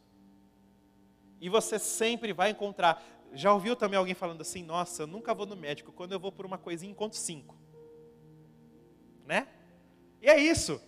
E 1.41 1.49
você 1.49 1.79
sempre 1.79 2.33
vai 2.33 2.51
encontrar. 2.51 3.03
Já 3.33 3.51
ouviu 3.53 3.75
também 3.75 3.97
alguém 3.97 4.13
falando 4.13 4.41
assim: 4.41 4.63
Nossa, 4.63 5.03
eu 5.03 5.07
nunca 5.07 5.33
vou 5.33 5.45
no 5.45 5.55
médico. 5.55 5.91
Quando 5.91 6.11
eu 6.11 6.19
vou 6.19 6.31
por 6.31 6.45
uma 6.45 6.57
coisinha, 6.57 6.91
encontro 6.91 7.17
cinco. 7.17 7.57
Né? 9.25 9.47
E 10.21 10.29
é 10.29 10.39
isso. 10.39 10.81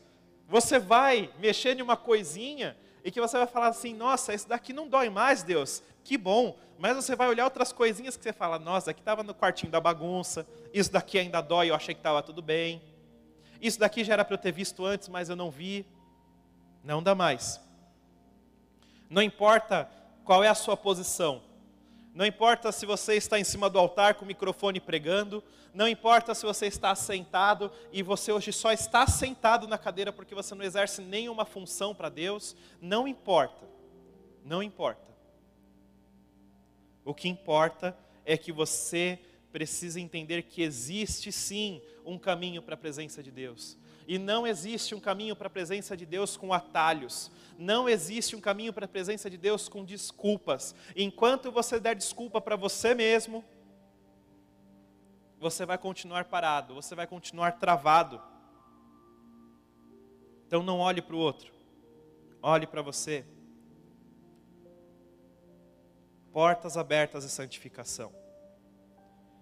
Você 0.47 0.79
vai 0.79 1.33
mexer 1.39 1.77
em 1.77 1.81
uma 1.81 1.97
coisinha 1.97 2.77
e 3.03 3.11
que 3.11 3.19
você 3.19 3.37
vai 3.37 3.47
falar 3.47 3.67
assim: 3.67 3.93
Nossa, 3.93 4.33
isso 4.33 4.47
daqui 4.47 4.73
não 4.73 4.87
dói 4.87 5.09
mais, 5.09 5.43
Deus. 5.43 5.81
Que 6.07 6.17
bom. 6.17 6.57
Mas 6.79 6.95
você 6.95 7.17
vai 7.17 7.27
olhar 7.27 7.43
outras 7.43 7.73
coisinhas 7.73 8.15
que 8.15 8.23
você 8.23 8.31
fala: 8.31 8.57
Nossa, 8.57 8.91
aqui 8.91 9.01
estava 9.01 9.23
no 9.23 9.35
quartinho 9.35 9.69
da 9.69 9.81
bagunça. 9.81 10.47
Isso 10.73 10.89
daqui 10.89 11.19
ainda 11.19 11.41
dói, 11.41 11.69
eu 11.69 11.75
achei 11.75 11.93
que 11.93 11.99
estava 11.99 12.23
tudo 12.23 12.41
bem. 12.41 12.81
Isso 13.61 13.77
daqui 13.77 14.05
já 14.05 14.13
era 14.13 14.23
para 14.23 14.35
eu 14.35 14.37
ter 14.37 14.53
visto 14.53 14.85
antes, 14.85 15.09
mas 15.09 15.27
eu 15.27 15.35
não 15.35 15.51
vi. 15.51 15.85
Não 16.81 17.03
dá 17.03 17.13
mais. 17.13 17.59
Não 19.09 19.21
importa 19.21 19.89
qual 20.23 20.41
é 20.41 20.47
a 20.47 20.55
sua 20.55 20.77
posição. 20.77 21.43
Não 22.13 22.25
importa 22.25 22.71
se 22.71 22.85
você 22.85 23.15
está 23.15 23.37
em 23.37 23.43
cima 23.43 23.69
do 23.69 23.77
altar 23.77 24.13
com 24.13 24.23
o 24.23 24.27
microfone 24.27 24.79
pregando, 24.79 25.43
não 25.73 25.89
importa 25.89 26.33
se 26.33 26.45
você 26.45 26.67
está 26.67 26.95
sentado 26.95 27.69
e 27.91 28.01
você 28.01 28.31
hoje 28.31 28.53
só 28.53 28.71
está 28.71 29.05
sentado 29.07 29.67
na 29.67 29.77
cadeira 29.77 30.13
porque 30.13 30.33
você 30.33 30.55
não 30.55 30.63
exerce 30.63 31.01
nenhuma 31.01 31.43
função 31.43 31.93
para 31.93 32.07
Deus, 32.07 32.55
não 32.79 33.09
importa. 33.09 33.67
Não 34.45 34.63
importa. 34.63 35.16
O 37.07 37.13
que 37.13 37.29
importa 37.29 37.97
é 38.25 38.35
que 38.37 38.51
você 38.51 39.17
precisa 39.49 39.97
entender 39.97 40.43
que 40.43 40.61
existe 40.61 41.31
sim 41.31 41.81
um 42.05 42.19
caminho 42.19 42.61
para 42.61 42.73
a 42.73 42.77
presença 42.77 43.23
de 43.23 43.31
Deus. 43.31 43.77
E 44.05 44.19
não 44.19 44.45
existe 44.45 44.93
um 44.93 44.99
caminho 44.99 45.33
para 45.33 45.47
a 45.47 45.49
presença 45.49 45.95
de 45.95 46.05
Deus 46.05 46.35
com 46.35 46.51
atalhos. 46.51 47.31
Não 47.57 47.87
existe 47.87 48.35
um 48.35 48.41
caminho 48.41 48.73
para 48.73 48.83
a 48.83 48.89
presença 48.89 49.29
de 49.29 49.37
Deus 49.37 49.69
com 49.69 49.85
desculpas. 49.85 50.75
Enquanto 50.97 51.49
você 51.49 51.79
der 51.79 51.95
desculpa 51.95 52.41
para 52.41 52.57
você 52.57 52.93
mesmo, 52.93 53.41
você 55.39 55.65
vai 55.65 55.77
continuar 55.77 56.25
parado, 56.25 56.75
você 56.75 56.93
vai 56.93 57.07
continuar 57.07 57.53
travado. 57.53 58.21
Então 60.45 60.61
não 60.61 60.79
olhe 60.79 61.01
para 61.01 61.15
o 61.15 61.19
outro, 61.19 61.53
olhe 62.41 62.67
para 62.67 62.81
você. 62.81 63.25
Portas 66.37 66.77
abertas 66.77 67.23
de 67.23 67.31
santificação. 67.31 68.13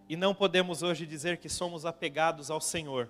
E 0.08 0.16
não 0.16 0.34
podemos 0.34 0.82
hoje 0.82 1.06
dizer 1.06 1.36
que 1.40 1.50
somos 1.50 1.86
apegados 1.86 2.50
ao 2.50 2.62
Senhor 2.62 3.10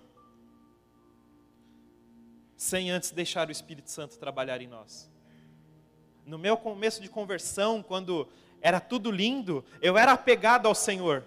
sem 2.57 2.89
antes 2.89 3.11
deixar 3.11 3.47
o 3.47 3.51
Espírito 3.51 3.91
Santo 3.91 4.17
trabalhar 4.17 4.59
em 4.59 4.65
nós. 4.67 5.07
No 6.25 6.39
meu 6.39 6.57
começo 6.57 6.99
de 6.99 7.07
conversão, 7.07 7.83
quando 7.83 8.27
era 8.59 8.79
tudo 8.79 9.11
lindo, 9.11 9.63
eu 9.79 9.99
era 9.99 10.13
apegado 10.13 10.67
ao 10.67 10.73
Senhor, 10.73 11.23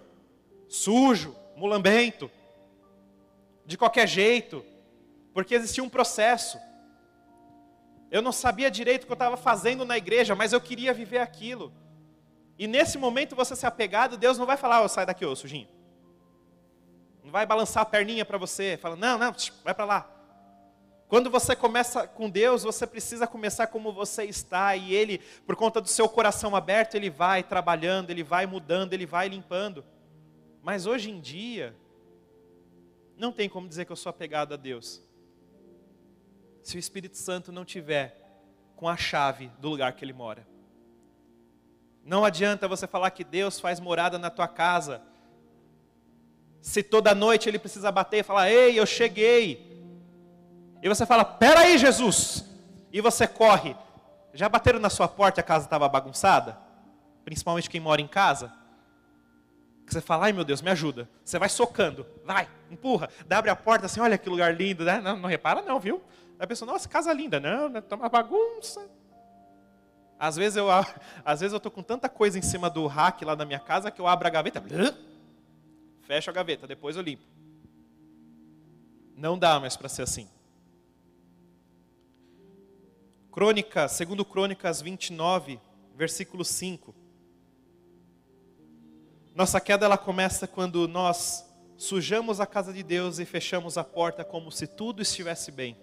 sujo, 0.67 1.33
mulambento, 1.55 2.29
de 3.65 3.77
qualquer 3.77 4.05
jeito, 4.05 4.65
porque 5.33 5.55
existia 5.55 5.81
um 5.81 5.87
processo. 5.89 6.59
Eu 8.11 8.21
não 8.21 8.33
sabia 8.33 8.69
direito 8.69 9.03
o 9.03 9.05
que 9.05 9.13
eu 9.13 9.15
estava 9.15 9.37
fazendo 9.37 9.85
na 9.85 9.97
igreja, 9.97 10.35
mas 10.35 10.51
eu 10.51 10.59
queria 10.59 10.93
viver 10.93 11.19
aquilo. 11.19 11.71
E 12.59 12.67
nesse 12.67 12.97
momento 12.97 13.37
você 13.37 13.55
se 13.55 13.65
apegado, 13.65 14.17
Deus 14.17 14.37
não 14.37 14.45
vai 14.45 14.57
falar, 14.57 14.83
oh, 14.83 14.89
sai 14.89 15.05
daqui, 15.05 15.25
ô 15.25 15.33
sujinho. 15.33 15.69
Não 17.23 17.31
vai 17.31 17.45
balançar 17.45 17.83
a 17.83 17.85
perninha 17.85 18.25
para 18.25 18.37
você, 18.37 18.77
falando, 18.81 18.99
não, 18.99 19.17
não, 19.17 19.33
vai 19.63 19.73
para 19.73 19.85
lá. 19.85 20.11
Quando 21.07 21.29
você 21.29 21.55
começa 21.55 22.05
com 22.05 22.29
Deus, 22.29 22.63
você 22.63 22.85
precisa 22.85 23.25
começar 23.25 23.67
como 23.67 23.93
você 23.93 24.25
está, 24.25 24.75
e 24.75 24.93
Ele, 24.93 25.19
por 25.47 25.55
conta 25.55 25.79
do 25.79 25.87
seu 25.87 26.09
coração 26.09 26.53
aberto, 26.53 26.95
Ele 26.95 27.09
vai 27.09 27.43
trabalhando, 27.43 28.09
Ele 28.09 28.23
vai 28.23 28.45
mudando, 28.45 28.91
Ele 28.91 29.05
vai 29.05 29.29
limpando. 29.29 29.85
Mas 30.61 30.85
hoje 30.85 31.09
em 31.11 31.21
dia, 31.21 31.73
não 33.15 33.31
tem 33.31 33.47
como 33.47 33.69
dizer 33.69 33.85
que 33.85 33.91
eu 33.93 33.95
sou 33.95 34.09
apegado 34.09 34.53
a 34.53 34.57
Deus, 34.57 35.01
se 36.61 36.75
o 36.75 36.79
Espírito 36.79 37.15
Santo 37.15 37.53
não 37.53 37.63
tiver 37.63 38.17
com 38.75 38.89
a 38.89 38.97
chave 38.97 39.49
do 39.59 39.69
lugar 39.69 39.93
que 39.93 40.03
Ele 40.03 40.13
mora. 40.13 40.48
Não 42.09 42.25
adianta 42.25 42.67
você 42.67 42.87
falar 42.87 43.11
que 43.11 43.23
Deus 43.23 43.59
faz 43.59 43.79
morada 43.79 44.17
na 44.17 44.31
tua 44.31 44.47
casa, 44.47 44.99
se 46.59 46.81
toda 46.81 47.13
noite 47.13 47.47
Ele 47.47 47.59
precisa 47.59 47.91
bater 47.91 48.17
e 48.17 48.23
falar: 48.23 48.49
Ei, 48.49 48.79
eu 48.79 48.85
cheguei. 48.87 49.79
E 50.81 50.89
você 50.89 51.05
fala: 51.05 51.23
Peraí, 51.23 51.77
Jesus! 51.77 52.43
E 52.91 52.99
você 52.99 53.27
corre. 53.27 53.75
Já 54.33 54.49
bateram 54.49 54.79
na 54.79 54.89
sua 54.89 55.07
porta 55.07 55.39
e 55.39 55.41
a 55.41 55.43
casa 55.43 55.65
estava 55.65 55.87
bagunçada? 55.87 56.57
Principalmente 57.23 57.69
quem 57.69 57.79
mora 57.79 58.01
em 58.01 58.07
casa? 58.07 58.51
Você 59.85 60.01
fala: 60.01 60.25
Ai 60.25 60.33
meu 60.33 60.43
Deus, 60.43 60.63
me 60.63 60.71
ajuda. 60.71 61.07
Você 61.23 61.37
vai 61.37 61.47
socando, 61.47 62.07
vai, 62.25 62.49
empurra, 62.71 63.07
abre 63.29 63.51
a 63.51 63.55
porta 63.55 63.85
assim: 63.85 63.99
Olha 63.99 64.17
que 64.17 64.27
lugar 64.27 64.51
lindo. 64.51 64.83
Né? 64.83 64.99
Não, 64.99 65.15
não 65.15 65.29
repara, 65.29 65.61
não, 65.61 65.79
viu? 65.79 66.01
Aí 66.39 66.45
a 66.45 66.47
pessoa: 66.47 66.71
Nossa, 66.71 66.89
casa 66.89 67.13
linda. 67.13 67.39
Não, 67.39 67.77
está 67.77 67.95
uma 67.95 68.09
bagunça. 68.09 68.97
Às 70.19 70.35
vezes 70.35 70.57
eu 70.57 70.67
às 70.69 71.39
vezes 71.39 71.53
eu 71.53 71.59
tô 71.61 71.71
com 71.71 71.81
tanta 71.81 72.09
coisa 72.09 72.37
em 72.37 72.41
cima 72.41 72.69
do 72.69 72.85
rack 72.87 73.23
lá 73.23 73.35
da 73.35 73.45
minha 73.45 73.59
casa 73.59 73.89
que 73.89 74.01
eu 74.01 74.07
abro 74.07 74.27
a 74.27 74.29
gaveta, 74.29 74.61
fecho 76.01 76.29
a 76.29 76.33
gaveta, 76.33 76.67
depois 76.67 76.97
eu 76.97 77.01
limpo. 77.01 77.23
Não 79.15 79.39
dá 79.39 79.59
mais 79.59 79.77
para 79.77 79.87
ser 79.87 80.01
assim. 80.01 80.27
Crônicas, 83.31 83.93
segundo 83.93 84.25
Crônicas 84.25 84.81
29, 84.81 85.59
versículo 85.95 86.43
5. 86.43 86.93
Nossa 89.33 89.61
queda 89.61 89.85
ela 89.85 89.97
começa 89.97 90.45
quando 90.45 90.85
nós 90.85 91.45
sujamos 91.77 92.41
a 92.41 92.45
casa 92.45 92.73
de 92.73 92.83
Deus 92.83 93.19
e 93.19 93.25
fechamos 93.25 93.77
a 93.77 93.85
porta 93.85 94.25
como 94.25 94.51
se 94.51 94.67
tudo 94.67 95.01
estivesse 95.01 95.49
bem. 95.49 95.77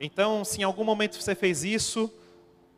Então, 0.00 0.44
se 0.44 0.60
em 0.60 0.64
algum 0.64 0.82
momento 0.82 1.14
você 1.22 1.36
fez 1.36 1.62
isso, 1.62 2.12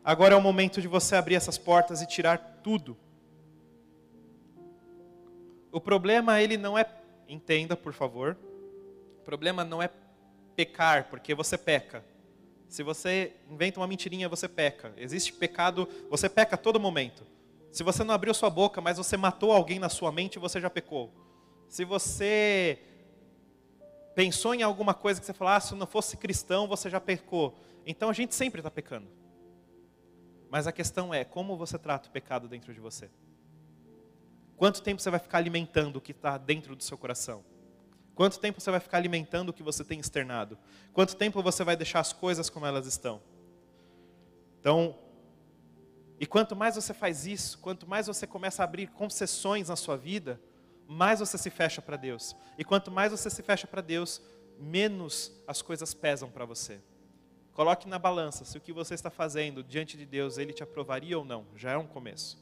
agora 0.05 0.35
é 0.35 0.37
o 0.37 0.41
momento 0.43 0.81
de 0.81 0.87
você 0.87 1.17
abrir 1.17 1.35
essas 1.35 1.59
portas 1.59 2.03
e 2.03 2.07
tirar 2.07 2.61
tudo. 2.63 2.97
O 5.73 5.81
problema 5.81 6.41
ele 6.41 6.57
não 6.57 6.79
é, 6.79 6.87
entenda 7.29 7.77
por 7.77 7.93
favor, 7.93 8.37
o 9.21 9.25
problema 9.25 9.65
não 9.65 9.83
é 9.83 9.91
pecar, 10.55 11.09
porque 11.09 11.35
você 11.35 11.59
peca. 11.59 12.05
Se 12.69 12.83
você 12.83 13.33
inventa 13.51 13.81
uma 13.81 13.87
mentirinha, 13.87 14.29
você 14.29 14.49
peca. 14.49 14.93
Existe 14.97 15.33
pecado, 15.33 15.89
você 16.11 16.29
peca 16.29 16.55
a 16.55 16.59
todo 16.59 16.79
momento. 16.79 17.25
Se 17.73 17.83
você 17.83 18.05
não 18.05 18.15
abriu 18.15 18.33
sua 18.35 18.51
boca, 18.51 18.81
mas 18.81 18.99
você 18.99 19.17
matou 19.17 19.53
alguém 19.53 19.79
na 19.79 19.89
sua 19.89 20.13
mente, 20.13 20.39
você 20.39 20.61
já 20.61 20.71
pecou. 20.71 21.13
Se 21.69 21.85
você 21.85 22.79
pensou 24.15 24.55
em 24.55 24.63
alguma 24.63 24.95
coisa 24.95 25.19
que 25.19 25.27
você 25.27 25.33
falou, 25.33 25.55
ah, 25.55 25.61
se 25.61 25.75
não 25.75 25.87
fosse 25.87 26.17
cristão, 26.17 26.69
você 26.69 26.89
já 26.89 27.01
pecou. 27.01 27.55
Então 27.85 28.11
a 28.11 28.13
gente 28.13 28.35
sempre 28.35 28.61
está 28.61 28.71
pecando. 28.71 29.09
Mas 30.51 30.67
a 30.67 30.73
questão 30.73 31.13
é, 31.13 31.25
como 31.25 31.57
você 31.57 31.79
trata 31.79 32.09
o 32.09 32.13
pecado 32.13 32.49
dentro 32.49 32.73
de 32.73 32.81
você? 32.81 33.11
Quanto 34.57 34.83
tempo 34.83 35.03
você 35.03 35.11
vai 35.11 35.21
ficar 35.21 35.39
alimentando 35.39 35.97
o 35.97 36.01
que 36.01 36.13
está 36.13 36.39
dentro 36.39 36.77
do 36.77 36.83
seu 36.83 36.97
coração? 36.97 37.45
Quanto 38.15 38.39
tempo 38.39 38.61
você 38.61 38.71
vai 38.71 38.81
ficar 38.81 38.99
alimentando 38.99 39.49
o 39.49 39.53
que 39.53 39.63
você 39.63 39.85
tem 39.85 39.99
externado? 39.99 40.57
Quanto 40.93 41.17
tempo 41.17 41.43
você 41.43 41.65
vai 41.65 41.77
deixar 41.77 42.01
as 42.01 42.13
coisas 42.13 42.49
como 42.49 42.65
elas 42.65 42.87
estão? 42.87 43.21
Então, 44.61 44.97
e 46.21 46.27
quanto 46.27 46.55
mais 46.55 46.77
você 46.77 46.95
faz 46.95 47.27
isso, 47.27 47.59
quanto 47.59 47.89
mais 47.89 48.07
você 48.07 48.27
começa 48.27 48.63
a 48.63 48.65
abrir 48.65 48.87
concessões 48.89 49.69
na 49.69 49.77
sua 49.77 49.97
vida, 49.97 50.41
mais 50.87 51.19
você 51.19 51.37
se 51.37 51.51
fecha 51.51 51.83
para 51.83 51.97
Deus. 51.97 52.37
E 52.57 52.65
quanto 52.65 52.91
mais 52.91 53.11
você 53.11 53.29
se 53.29 53.43
fecha 53.43 53.67
para 53.67 53.83
Deus, 53.83 54.23
menos 54.59 55.33
as 55.47 55.61
coisas 55.61 55.93
pesam 55.93 56.31
para 56.31 56.45
você. 56.45 56.81
Coloque 57.55 57.89
na 57.89 57.99
balança 57.99 58.45
se 58.45 58.59
o 58.59 58.61
que 58.61 58.73
você 58.73 58.93
está 58.93 59.09
fazendo 59.09 59.63
diante 59.63 59.97
de 59.97 60.05
Deus, 60.05 60.37
ele 60.37 60.53
te 60.53 60.63
aprovaria 60.63 61.19
ou 61.19 61.25
não. 61.25 61.47
Já 61.57 61.73
é 61.73 61.77
um 61.77 61.87
começo. 61.87 62.39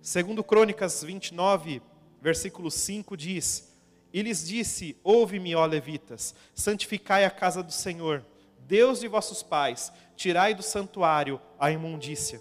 Segundo 0.00 0.42
Crônicas 0.42 1.02
29, 1.02 1.82
versículo 2.22 2.70
5 2.70 3.16
diz: 3.16 3.68
e 4.12 4.22
lhes 4.22 4.46
disse: 4.46 4.96
Ouve-me, 5.04 5.54
ó 5.54 5.64
levitas, 5.66 6.34
santificai 6.54 7.24
a 7.24 7.30
casa 7.30 7.62
do 7.62 7.72
Senhor, 7.72 8.24
Deus 8.60 9.00
de 9.00 9.08
vossos 9.08 9.42
pais, 9.42 9.92
tirai 10.16 10.54
do 10.54 10.62
santuário 10.62 11.40
a 11.58 11.70
imundícia. 11.70 12.40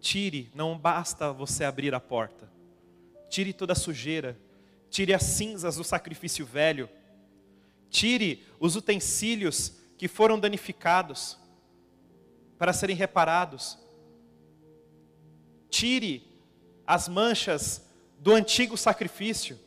Tire, 0.00 0.50
não 0.54 0.78
basta 0.78 1.32
você 1.32 1.64
abrir 1.64 1.94
a 1.94 2.00
porta. 2.00 2.48
Tire 3.28 3.52
toda 3.52 3.72
a 3.72 3.76
sujeira, 3.76 4.38
tire 4.88 5.12
as 5.12 5.24
cinzas 5.24 5.76
do 5.76 5.82
sacrifício 5.82 6.46
velho, 6.46 6.88
tire 7.96 8.44
os 8.60 8.76
utensílios 8.76 9.72
que 9.96 10.06
foram 10.06 10.38
danificados 10.38 11.38
para 12.58 12.74
serem 12.74 12.94
reparados. 12.94 13.78
Tire 15.70 16.22
as 16.86 17.08
manchas 17.08 17.82
do 18.18 18.34
antigo 18.34 18.76
sacrifício. 18.76 19.58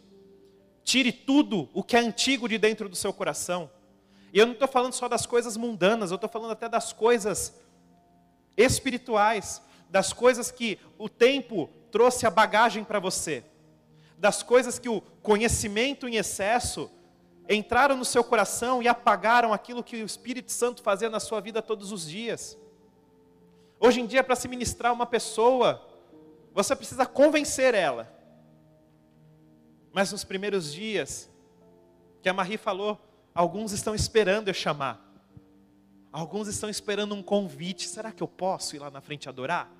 Tire 0.84 1.12
tudo 1.12 1.70
o 1.74 1.82
que 1.84 1.96
é 1.96 2.00
antigo 2.00 2.48
de 2.48 2.60
dentro 2.60 2.88
do 2.88 2.96
seu 2.96 3.12
coração. 3.12 3.68
E 4.32 4.38
eu 4.38 4.46
não 4.46 4.54
estou 4.54 4.68
falando 4.68 4.94
só 4.94 5.08
das 5.08 5.26
coisas 5.26 5.58
mundanas, 5.58 6.12
eu 6.12 6.16
estou 6.16 6.30
falando 6.30 6.52
até 6.52 6.70
das 6.70 6.94
coisas 6.94 7.60
espirituais, 8.56 9.60
das 9.90 10.14
coisas 10.14 10.52
que 10.52 10.78
o 11.00 11.10
tempo 11.10 11.68
trouxe 11.92 12.28
a 12.28 12.30
bagagem 12.30 12.84
para 12.84 13.00
você, 13.00 13.44
das 14.20 14.44
coisas 14.44 14.78
que 14.78 14.88
o 14.88 15.02
conhecimento 15.24 16.08
em 16.08 16.18
excesso 16.18 16.92
entraram 17.50 17.98
no 17.98 18.06
seu 18.06 18.24
coração 18.24 18.82
e 18.82 18.88
apagaram 18.88 19.52
aquilo 19.52 19.84
que 19.84 20.02
o 20.02 20.06
Espírito 20.06 20.52
Santo 20.52 20.84
fazia 20.84 21.10
na 21.10 21.20
sua 21.20 21.42
vida 21.42 21.62
todos 21.62 21.92
os 21.92 22.08
dias. 22.08 22.56
Hoje 23.80 24.02
em 24.02 24.06
dia, 24.06 24.24
para 24.24 24.36
se 24.36 24.48
ministrar 24.48 24.94
uma 24.94 25.06
pessoa, 25.06 25.84
você 26.54 26.76
precisa 26.76 27.06
convencer 27.06 27.74
ela. 27.74 28.14
Mas 29.92 30.12
nos 30.12 30.24
primeiros 30.24 30.72
dias, 30.72 31.30
que 32.22 32.30
a 32.30 32.34
Marie 32.34 32.58
falou, 32.58 33.00
alguns 33.34 33.72
estão 33.72 33.96
esperando 33.96 34.50
eu 34.50 34.54
chamar. 34.54 35.04
Alguns 36.12 36.48
estão 36.48 36.70
esperando 36.70 37.16
um 37.16 37.24
convite. 37.24 37.88
Será 37.88 38.12
que 38.12 38.22
eu 38.22 38.28
posso 38.28 38.76
ir 38.76 38.80
lá 38.80 38.92
na 38.92 39.02
frente 39.02 39.28
adorar? 39.28 39.79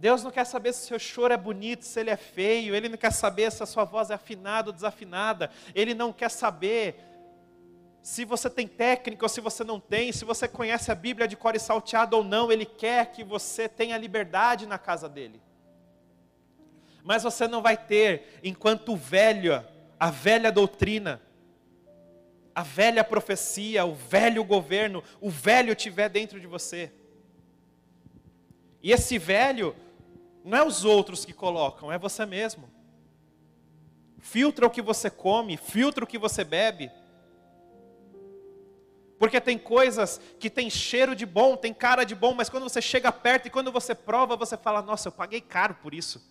Deus 0.00 0.24
não 0.24 0.30
quer 0.30 0.46
saber 0.46 0.72
se 0.72 0.84
o 0.84 0.86
seu 0.86 0.98
choro 0.98 1.34
é 1.34 1.36
bonito, 1.36 1.84
se 1.84 2.00
ele 2.00 2.08
é 2.08 2.16
feio, 2.16 2.74
ele 2.74 2.88
não 2.88 2.96
quer 2.96 3.12
saber 3.12 3.52
se 3.52 3.62
a 3.62 3.66
sua 3.66 3.84
voz 3.84 4.08
é 4.08 4.14
afinada 4.14 4.70
ou 4.70 4.72
desafinada, 4.72 5.50
ele 5.74 5.92
não 5.92 6.10
quer 6.10 6.30
saber 6.30 6.98
se 8.02 8.24
você 8.24 8.48
tem 8.48 8.66
técnica 8.66 9.22
ou 9.22 9.28
se 9.28 9.42
você 9.42 9.62
não 9.62 9.78
tem, 9.78 10.10
se 10.10 10.24
você 10.24 10.48
conhece 10.48 10.90
a 10.90 10.94
Bíblia 10.94 11.28
de 11.28 11.36
cor 11.36 11.54
e 11.54 11.58
salteado 11.58 12.16
ou 12.16 12.24
não, 12.24 12.50
ele 12.50 12.64
quer 12.64 13.12
que 13.12 13.22
você 13.22 13.68
tenha 13.68 13.98
liberdade 13.98 14.64
na 14.64 14.78
casa 14.78 15.06
dele. 15.06 15.38
Mas 17.04 17.22
você 17.22 17.46
não 17.46 17.60
vai 17.60 17.76
ter 17.76 18.40
enquanto 18.42 18.96
velho, 18.96 19.62
a 19.98 20.10
velha 20.10 20.50
doutrina, 20.50 21.20
a 22.54 22.62
velha 22.62 23.04
profecia, 23.04 23.84
o 23.84 23.94
velho 23.94 24.42
governo, 24.44 25.04
o 25.20 25.28
velho 25.28 25.74
tiver 25.74 26.08
dentro 26.08 26.40
de 26.40 26.46
você. 26.46 26.90
E 28.82 28.92
esse 28.92 29.18
velho 29.18 29.76
não 30.44 30.58
é 30.58 30.64
os 30.64 30.84
outros 30.84 31.24
que 31.24 31.32
colocam, 31.32 31.92
é 31.92 31.98
você 31.98 32.24
mesmo. 32.24 32.70
Filtra 34.18 34.66
o 34.66 34.70
que 34.70 34.82
você 34.82 35.10
come, 35.10 35.56
filtra 35.56 36.04
o 36.04 36.06
que 36.06 36.18
você 36.18 36.44
bebe. 36.44 36.90
Porque 39.18 39.40
tem 39.40 39.58
coisas 39.58 40.20
que 40.38 40.48
tem 40.48 40.70
cheiro 40.70 41.14
de 41.14 41.26
bom, 41.26 41.56
tem 41.56 41.74
cara 41.74 42.04
de 42.04 42.14
bom, 42.14 42.32
mas 42.32 42.48
quando 42.48 42.62
você 42.62 42.80
chega 42.80 43.12
perto 43.12 43.46
e 43.46 43.50
quando 43.50 43.70
você 43.70 43.94
prova, 43.94 44.36
você 44.36 44.56
fala: 44.56 44.80
Nossa, 44.80 45.08
eu 45.08 45.12
paguei 45.12 45.40
caro 45.40 45.74
por 45.74 45.92
isso. 45.92 46.26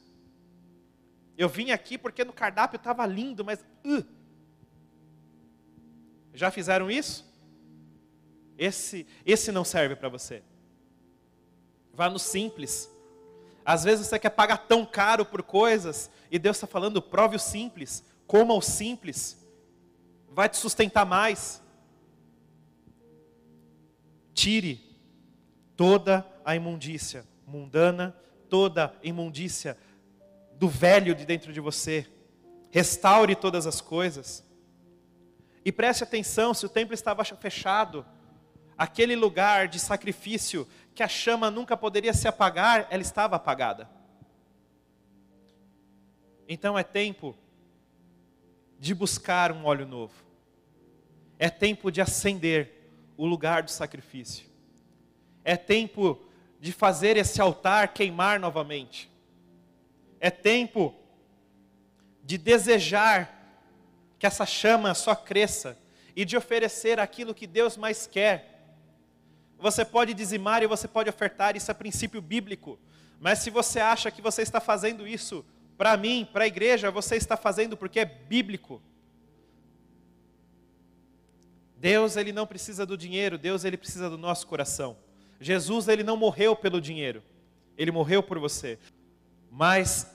Eu 1.37 1.47
vim 1.47 1.71
aqui 1.71 1.97
porque 1.97 2.25
no 2.25 2.33
cardápio 2.33 2.77
estava 2.77 3.05
lindo, 3.05 3.45
mas. 3.45 3.63
Uh. 3.85 4.03
Já 6.33 6.49
fizeram 6.51 6.89
isso? 6.89 7.27
Esse, 8.57 9.07
esse 9.25 9.51
não 9.51 9.63
serve 9.63 9.95
para 9.95 10.09
você. 10.09 10.43
Vá 11.93 12.09
no 12.09 12.19
simples. 12.19 12.89
Às 13.69 13.83
vezes 13.83 14.07
você 14.07 14.17
quer 14.17 14.31
pagar 14.31 14.57
tão 14.57 14.83
caro 14.83 15.23
por 15.23 15.43
coisas 15.43 16.09
e 16.31 16.39
Deus 16.39 16.57
está 16.57 16.65
falando: 16.65 17.03
prove 17.03 17.35
o 17.35 17.39
simples, 17.39 18.03
coma 18.25 18.55
o 18.55 18.63
simples, 18.63 19.37
vai 20.27 20.49
te 20.49 20.57
sustentar 20.57 21.05
mais. 21.05 21.61
Tire 24.33 24.81
toda 25.77 26.25
a 26.43 26.55
imundícia 26.55 27.23
mundana, 27.45 28.17
toda 28.49 28.91
imundícia 29.03 29.77
do 30.55 30.67
velho 30.67 31.13
de 31.13 31.23
dentro 31.23 31.53
de 31.53 31.59
você. 31.59 32.07
Restaure 32.71 33.35
todas 33.35 33.67
as 33.67 33.79
coisas. 33.79 34.43
E 35.63 35.71
preste 35.71 36.03
atenção: 36.03 36.55
se 36.55 36.65
o 36.65 36.69
templo 36.69 36.95
estava 36.95 37.23
fechado, 37.23 38.03
aquele 38.75 39.15
lugar 39.15 39.67
de 39.67 39.79
sacrifício 39.79 40.67
que 40.99 41.03
a 41.03 41.07
chama 41.07 41.49
nunca 41.49 41.77
poderia 41.77 42.13
se 42.13 42.27
apagar, 42.27 42.85
ela 42.89 43.01
estava 43.01 43.37
apagada. 43.37 43.89
Então 46.45 46.77
é 46.77 46.83
tempo 46.83 47.37
de 48.77 48.93
buscar 48.93 49.53
um 49.53 49.63
óleo 49.63 49.87
novo. 49.87 50.13
É 51.37 51.49
tempo 51.49 51.89
de 51.89 52.01
acender 52.01 52.91
o 53.15 53.25
lugar 53.25 53.63
do 53.63 53.71
sacrifício. 53.71 54.45
É 55.41 55.55
tempo 55.55 56.19
de 56.59 56.73
fazer 56.73 57.15
esse 57.15 57.39
altar 57.39 57.93
queimar 57.93 58.37
novamente. 58.37 59.09
É 60.19 60.29
tempo 60.29 60.93
de 62.21 62.37
desejar 62.37 63.57
que 64.19 64.27
essa 64.27 64.45
chama 64.45 64.93
só 64.93 65.15
cresça 65.15 65.79
e 66.13 66.25
de 66.25 66.35
oferecer 66.35 66.99
aquilo 66.99 67.33
que 67.33 67.47
Deus 67.47 67.77
mais 67.77 68.05
quer 68.05 68.48
você 69.59 69.83
pode 69.83 70.13
dizimar 70.13 70.63
e 70.63 70.67
você 70.67 70.87
pode 70.87 71.09
ofertar, 71.09 71.55
isso 71.55 71.69
é 71.69 71.73
princípio 71.73 72.21
bíblico. 72.21 72.79
Mas 73.19 73.39
se 73.39 73.49
você 73.49 73.79
acha 73.79 74.09
que 74.09 74.21
você 74.21 74.41
está 74.41 74.61
fazendo 74.61 75.05
isso 75.05 75.45
para 75.77 75.95
mim, 75.97 76.27
para 76.31 76.45
a 76.45 76.47
igreja, 76.47 76.89
você 76.89 77.15
está 77.15 77.35
fazendo 77.35 77.75
porque 77.75 77.99
é 77.99 78.05
bíblico. 78.05 78.81
Deus 81.77 82.17
ele 82.17 82.33
não 82.33 82.47
precisa 82.47 82.85
do 82.85 82.97
dinheiro, 82.97 83.37
Deus 83.37 83.63
ele 83.63 83.77
precisa 83.77 84.09
do 84.09 84.17
nosso 84.17 84.47
coração. 84.47 84.97
Jesus 85.39 85.87
ele 85.87 86.03
não 86.03 86.17
morreu 86.17 86.55
pelo 86.55 86.81
dinheiro, 86.81 87.23
ele 87.77 87.91
morreu 87.91 88.21
por 88.21 88.39
você. 88.39 88.77
Mas 89.49 90.09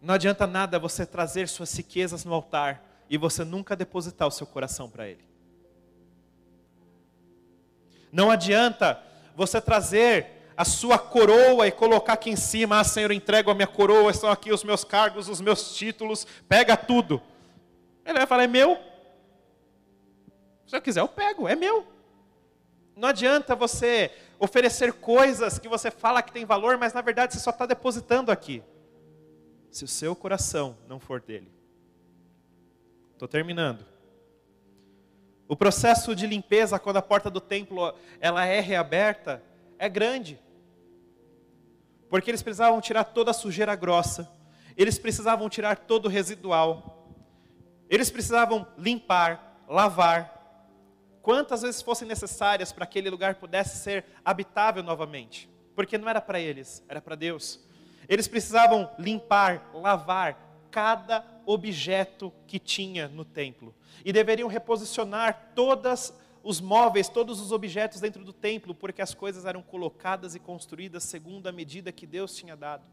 não 0.00 0.14
adianta 0.14 0.46
nada 0.46 0.78
você 0.78 1.04
trazer 1.06 1.48
suas 1.48 1.74
riquezas 1.74 2.24
no 2.24 2.32
altar 2.34 2.82
e 3.08 3.16
você 3.16 3.44
nunca 3.44 3.74
depositar 3.74 4.28
o 4.28 4.30
seu 4.30 4.46
coração 4.46 4.88
para 4.88 5.08
ele. 5.08 5.29
Não 8.12 8.30
adianta 8.30 9.00
você 9.34 9.60
trazer 9.60 10.40
a 10.56 10.64
sua 10.64 10.98
coroa 10.98 11.66
e 11.66 11.72
colocar 11.72 12.12
aqui 12.12 12.30
em 12.30 12.36
cima, 12.36 12.80
ah 12.80 12.84
Senhor, 12.84 13.10
entrego 13.12 13.50
a 13.50 13.54
minha 13.54 13.66
coroa, 13.66 14.10
estão 14.10 14.30
aqui 14.30 14.52
os 14.52 14.62
meus 14.62 14.84
cargos, 14.84 15.28
os 15.28 15.40
meus 15.40 15.74
títulos, 15.74 16.26
pega 16.48 16.76
tudo. 16.76 17.22
Ele 18.04 18.18
vai 18.18 18.26
falar, 18.26 18.44
é 18.44 18.46
meu. 18.46 18.78
Se 20.66 20.76
eu 20.76 20.82
quiser, 20.82 21.00
eu 21.00 21.08
pego, 21.08 21.48
é 21.48 21.56
meu. 21.56 21.86
Não 22.94 23.08
adianta 23.08 23.56
você 23.56 24.10
oferecer 24.38 24.92
coisas 24.92 25.58
que 25.58 25.68
você 25.68 25.90
fala 25.90 26.22
que 26.22 26.32
tem 26.32 26.44
valor, 26.44 26.76
mas 26.76 26.92
na 26.92 27.00
verdade 27.00 27.32
você 27.32 27.40
só 27.40 27.50
está 27.50 27.64
depositando 27.64 28.30
aqui. 28.30 28.62
Se 29.70 29.84
o 29.84 29.88
seu 29.88 30.14
coração 30.14 30.76
não 30.86 31.00
for 31.00 31.20
dele. 31.20 31.50
Estou 33.14 33.28
terminando. 33.28 33.89
O 35.50 35.56
processo 35.56 36.14
de 36.14 36.28
limpeza 36.28 36.78
quando 36.78 36.98
a 36.98 37.02
porta 37.02 37.28
do 37.28 37.40
templo 37.40 37.92
ela 38.20 38.46
é 38.46 38.60
reaberta 38.60 39.42
é 39.80 39.88
grande. 39.88 40.38
Porque 42.08 42.30
eles 42.30 42.40
precisavam 42.40 42.80
tirar 42.80 43.02
toda 43.02 43.32
a 43.32 43.34
sujeira 43.34 43.74
grossa, 43.74 44.30
eles 44.76 44.96
precisavam 44.96 45.48
tirar 45.48 45.76
todo 45.76 46.06
o 46.06 46.08
residual. 46.08 47.04
Eles 47.88 48.12
precisavam 48.12 48.64
limpar, 48.78 49.64
lavar, 49.68 50.40
quantas 51.20 51.62
vezes 51.62 51.82
fossem 51.82 52.06
necessárias 52.06 52.70
para 52.70 52.86
que 52.86 53.00
aquele 53.00 53.10
lugar 53.10 53.34
pudesse 53.34 53.78
ser 53.78 54.04
habitável 54.24 54.84
novamente. 54.84 55.50
Porque 55.74 55.98
não 55.98 56.08
era 56.08 56.20
para 56.20 56.38
eles, 56.38 56.80
era 56.88 57.02
para 57.02 57.16
Deus. 57.16 57.58
Eles 58.08 58.28
precisavam 58.28 58.88
limpar, 58.96 59.68
lavar 59.74 60.49
cada 60.70 61.24
objeto 61.46 62.32
que 62.46 62.58
tinha 62.58 63.08
no 63.08 63.24
templo. 63.24 63.74
E 64.04 64.12
deveriam 64.12 64.48
reposicionar 64.48 65.52
todos 65.54 66.12
os 66.42 66.60
móveis, 66.60 67.08
todos 67.08 67.40
os 67.40 67.52
objetos 67.52 68.00
dentro 68.00 68.24
do 68.24 68.32
templo, 68.32 68.74
porque 68.74 69.02
as 69.02 69.14
coisas 69.14 69.44
eram 69.44 69.62
colocadas 69.62 70.34
e 70.34 70.38
construídas 70.38 71.04
segundo 71.04 71.46
a 71.46 71.52
medida 71.52 71.92
que 71.92 72.06
Deus 72.06 72.34
tinha 72.34 72.56
dado. 72.56 72.84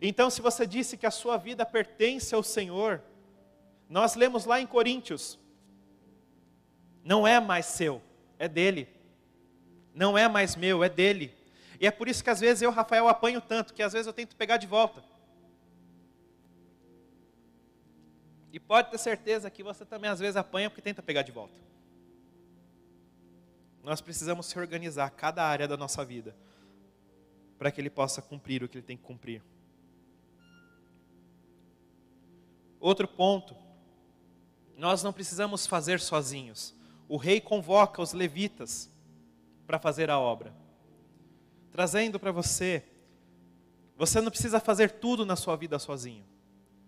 Então, 0.00 0.30
se 0.30 0.40
você 0.40 0.66
disse 0.66 0.96
que 0.96 1.06
a 1.06 1.10
sua 1.10 1.36
vida 1.36 1.64
pertence 1.64 2.34
ao 2.34 2.42
Senhor, 2.42 3.02
nós 3.88 4.14
lemos 4.14 4.44
lá 4.44 4.60
em 4.60 4.66
Coríntios, 4.66 5.38
não 7.02 7.26
é 7.26 7.40
mais 7.40 7.66
seu, 7.66 8.02
é 8.38 8.46
dele. 8.46 8.88
Não 9.94 10.16
é 10.16 10.28
mais 10.28 10.54
meu, 10.54 10.84
é 10.84 10.88
dele. 10.88 11.34
E 11.80 11.86
é 11.86 11.90
por 11.90 12.08
isso 12.08 12.22
que 12.22 12.30
às 12.30 12.40
vezes 12.40 12.62
eu, 12.62 12.70
Rafael, 12.70 13.08
apanho 13.08 13.40
tanto, 13.40 13.74
que 13.74 13.82
às 13.82 13.92
vezes 13.92 14.06
eu 14.06 14.12
tento 14.12 14.36
pegar 14.36 14.58
de 14.58 14.66
volta. 14.66 15.02
E 18.52 18.58
pode 18.58 18.90
ter 18.90 18.98
certeza 18.98 19.50
que 19.50 19.62
você 19.62 19.84
também 19.84 20.10
às 20.10 20.18
vezes 20.18 20.36
apanha 20.36 20.68
porque 20.68 20.82
tenta 20.82 21.02
pegar 21.02 21.22
de 21.22 21.32
volta. 21.32 21.60
Nós 23.82 24.00
precisamos 24.00 24.46
se 24.46 24.58
organizar 24.58 25.10
cada 25.10 25.44
área 25.44 25.66
da 25.66 25.76
nossa 25.76 26.04
vida 26.04 26.36
para 27.58 27.70
que 27.70 27.80
ele 27.80 27.90
possa 27.90 28.20
cumprir 28.20 28.62
o 28.62 28.68
que 28.68 28.78
ele 28.78 28.86
tem 28.86 28.96
que 28.96 29.02
cumprir. 29.02 29.42
Outro 32.80 33.06
ponto, 33.06 33.54
nós 34.76 35.02
não 35.02 35.12
precisamos 35.12 35.66
fazer 35.66 36.00
sozinhos. 36.00 36.74
o 37.06 37.16
rei 37.16 37.40
convoca 37.40 38.00
os 38.00 38.12
levitas 38.12 38.88
para 39.66 39.80
fazer 39.80 40.08
a 40.08 40.18
obra, 40.18 40.54
trazendo 41.72 42.20
para 42.20 42.30
você, 42.30 42.84
você 43.96 44.20
não 44.20 44.30
precisa 44.30 44.60
fazer 44.60 44.92
tudo 44.92 45.26
na 45.26 45.34
sua 45.34 45.56
vida 45.56 45.78
sozinho. 45.78 46.24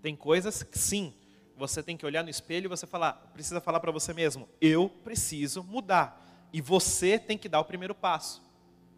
Tem 0.00 0.14
coisas 0.14 0.62
que 0.62 0.78
sim, 0.78 1.12
você 1.56 1.82
tem 1.82 1.96
que 1.96 2.06
olhar 2.06 2.22
no 2.22 2.30
espelho 2.30 2.66
e 2.66 2.68
você 2.68 2.86
falar, 2.86 3.12
precisa 3.32 3.60
falar 3.60 3.80
para 3.80 3.92
você 3.92 4.12
mesmo, 4.12 4.48
eu 4.60 4.88
preciso 4.88 5.62
mudar. 5.62 6.20
E 6.52 6.60
você 6.60 7.18
tem 7.18 7.38
que 7.38 7.48
dar 7.48 7.60
o 7.60 7.64
primeiro 7.64 7.94
passo. 7.94 8.42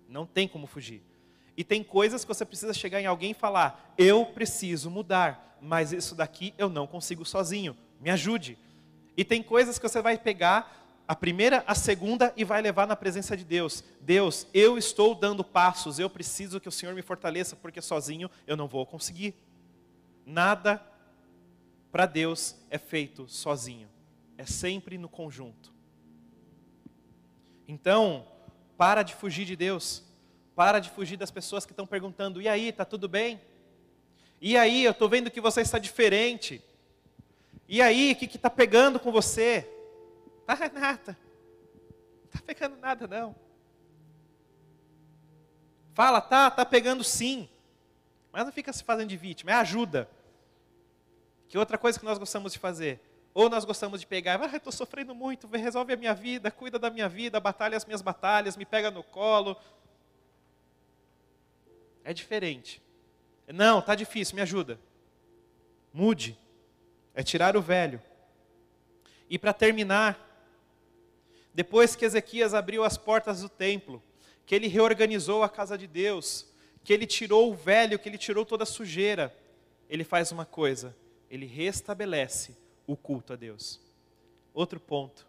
Não 0.09 0.27
tem 0.27 0.49
como 0.49 0.67
fugir. 0.67 1.03
E 1.57 1.63
tem 1.63 1.85
coisas 1.85 2.25
que 2.25 2.29
você 2.29 2.45
precisa 2.45 2.75
chegar 2.75 3.01
em 3.01 3.07
alguém 3.07 3.31
e 3.31 3.35
falar: 3.35 3.95
eu 3.97 4.27
preciso 4.27 4.91
mudar, 4.91 5.57
mas 5.61 5.93
isso 5.93 6.15
daqui 6.15 6.53
eu 6.59 6.69
não 6.69 6.87
consigo 6.87 7.25
sozinho. 7.25 7.77
Me 8.01 8.11
ajude. 8.11 8.59
E 9.17 9.25
tem 9.25 9.43
coisas 9.43 9.79
que 9.79 9.89
você 9.89 10.03
vai 10.03 10.19
pegar 10.19 10.85
a 11.07 11.15
primeira, 11.15 11.63
a 11.67 11.75
segunda 11.75 12.33
e 12.37 12.45
vai 12.45 12.61
levar 12.61 12.87
na 12.87 12.97
presença 12.97 13.37
de 13.37 13.45
Deus. 13.45 13.85
Deus, 14.01 14.47
eu 14.53 14.77
estou 14.77 15.15
dando 15.15 15.45
passos, 15.45 15.99
eu 15.99 16.11
preciso 16.11 16.59
que 16.59 16.69
o 16.69 16.73
Senhor 16.73 16.95
me 16.95 17.03
fortaleça, 17.03 17.55
porque 17.55 17.81
sozinho 17.81 18.31
eu 18.47 18.57
não 18.57 18.67
vou 18.67 18.85
conseguir. 18.85 19.35
Nada 20.27 20.83
para 21.95 22.07
Deus 22.07 22.57
é 22.71 22.77
feito 22.77 23.29
sozinho, 23.29 23.89
é 24.37 24.45
sempre 24.45 24.99
no 24.99 25.09
conjunto. 25.09 25.73
Então, 27.69 28.27
para 28.77 29.05
de 29.05 29.15
fugir 29.15 29.45
de 29.45 29.55
Deus, 29.55 30.03
para 30.57 30.81
de 30.81 30.91
fugir 30.91 31.17
das 31.17 31.31
pessoas 31.31 31.65
que 31.65 31.71
estão 31.71 31.87
perguntando: 31.87 32.43
e 32.43 32.49
aí, 32.49 32.71
está 32.71 32.85
tudo 32.85 33.09
bem? 33.09 33.41
E 34.41 34.57
aí, 34.57 34.83
eu 34.83 34.91
estou 34.91 35.09
vendo 35.09 35.31
que 35.31 35.41
você 35.41 35.61
está 35.61 35.79
diferente. 35.79 36.61
E 37.69 37.81
aí, 37.81 38.11
o 38.11 38.17
que 38.17 38.25
está 38.25 38.51
pegando 38.51 38.99
com 38.99 39.13
você? 39.13 39.65
Ah, 40.49 40.69
nada. 40.75 41.17
Não 42.19 42.25
está 42.25 42.41
pegando 42.45 42.77
nada, 42.77 43.07
não. 43.07 43.37
Fala, 45.93 46.21
tá, 46.21 46.51
tá 46.51 46.67
pegando 46.67 47.05
sim. 47.05 47.49
Mas 48.33 48.45
não 48.45 48.51
fica 48.51 48.73
se 48.73 48.83
fazendo 48.83 49.11
de 49.11 49.17
vítima, 49.17 49.53
é 49.53 49.55
ajuda. 49.55 50.11
Que 51.55 51.59
outra 51.59 51.79
coisa 51.79 51.97
que 51.97 52.05
nós 52.05 52.19
gostamos 52.19 52.53
de 52.53 52.59
fazer? 52.59 53.01
Ou 53.33 53.49
nós 53.49 53.65
gostamos 53.65 54.01
de 54.01 54.07
pegar, 54.09 54.43
ah, 54.43 54.57
estou 54.57 54.73
sofrendo 54.73 55.15
muito, 55.15 55.47
resolve 55.47 55.93
a 55.93 55.97
minha 55.97 56.13
vida, 56.13 56.51
cuida 56.51 56.81
da 56.81 56.91
minha 56.91 57.09
vida, 57.09 57.39
batalha 57.39 57.77
as 57.77 57.85
minhas 57.85 58.03
batalhas, 58.03 58.57
me 58.57 58.65
pega 58.65 58.91
no 58.91 59.05
colo. 59.05 59.57
É 62.03 62.13
diferente. 62.13 62.83
Não, 63.47 63.81
tá 63.81 63.95
difícil, 63.95 64.35
me 64.35 64.43
ajuda. 64.43 64.81
Mude. 65.93 66.37
É 67.15 67.23
tirar 67.23 67.57
o 67.57 67.63
velho. 67.63 68.03
E 69.31 69.39
para 69.39 69.53
terminar, 69.53 70.19
depois 71.55 71.95
que 71.95 72.05
Ezequias 72.05 72.53
abriu 72.53 72.83
as 72.83 72.99
portas 72.99 73.43
do 73.43 73.49
templo, 73.49 74.03
que 74.45 74.57
ele 74.57 74.67
reorganizou 74.67 75.45
a 75.45 75.49
casa 75.49 75.79
de 75.79 75.87
Deus, 75.87 76.53
que 76.83 76.93
ele 76.93 77.07
tirou 77.07 77.49
o 77.53 77.55
velho, 77.55 77.97
que 77.97 78.09
ele 78.09 78.19
tirou 78.19 78.45
toda 78.45 78.65
a 78.65 78.67
sujeira, 78.67 79.33
ele 79.89 80.03
faz 80.03 80.33
uma 80.33 80.45
coisa: 80.45 80.97
ele 81.35 81.47
restabelece 81.47 82.57
o 82.87 82.97
culto 82.97 83.32
a 83.32 83.37
Deus. 83.37 83.80
Outro 84.53 84.78
ponto. 84.78 85.26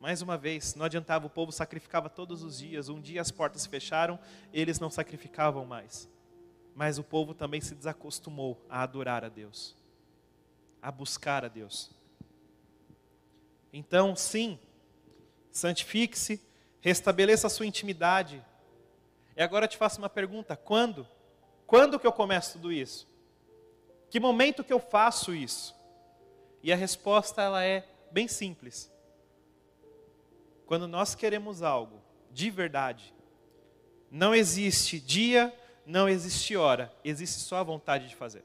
Mais 0.00 0.22
uma 0.22 0.38
vez, 0.38 0.74
não 0.74 0.86
adiantava, 0.86 1.26
o 1.26 1.30
povo 1.30 1.52
sacrificava 1.52 2.08
todos 2.08 2.42
os 2.42 2.58
dias. 2.58 2.88
Um 2.88 3.00
dia 3.00 3.20
as 3.20 3.30
portas 3.30 3.62
se 3.62 3.68
fecharam, 3.68 4.18
eles 4.50 4.80
não 4.80 4.88
sacrificavam 4.88 5.66
mais. 5.66 6.08
Mas 6.74 6.98
o 6.98 7.04
povo 7.04 7.34
também 7.34 7.60
se 7.60 7.74
desacostumou 7.74 8.64
a 8.68 8.82
adorar 8.82 9.24
a 9.24 9.28
Deus, 9.28 9.76
a 10.80 10.90
buscar 10.90 11.44
a 11.44 11.48
Deus. 11.48 11.90
Então, 13.72 14.16
sim, 14.16 14.58
santifique-se, 15.50 16.40
restabeleça 16.80 17.46
a 17.46 17.50
sua 17.50 17.66
intimidade. 17.66 18.42
E 19.36 19.42
agora 19.42 19.66
eu 19.66 19.68
te 19.68 19.76
faço 19.76 19.98
uma 19.98 20.08
pergunta: 20.08 20.56
quando? 20.56 21.06
Quando 21.66 21.98
que 21.98 22.06
eu 22.06 22.12
começo 22.12 22.54
tudo 22.54 22.72
isso? 22.72 23.06
Que 24.14 24.20
momento 24.20 24.62
que 24.62 24.72
eu 24.72 24.78
faço 24.78 25.34
isso? 25.34 25.74
E 26.62 26.72
a 26.72 26.76
resposta 26.76 27.42
ela 27.42 27.64
é 27.64 27.84
bem 28.12 28.28
simples. 28.28 28.88
Quando 30.66 30.86
nós 30.86 31.16
queremos 31.16 31.62
algo 31.62 32.00
de 32.30 32.48
verdade, 32.48 33.12
não 34.08 34.32
existe 34.32 35.00
dia, 35.00 35.52
não 35.84 36.08
existe 36.08 36.56
hora, 36.56 36.94
existe 37.04 37.40
só 37.40 37.56
a 37.56 37.64
vontade 37.64 38.06
de 38.06 38.14
fazer. 38.14 38.44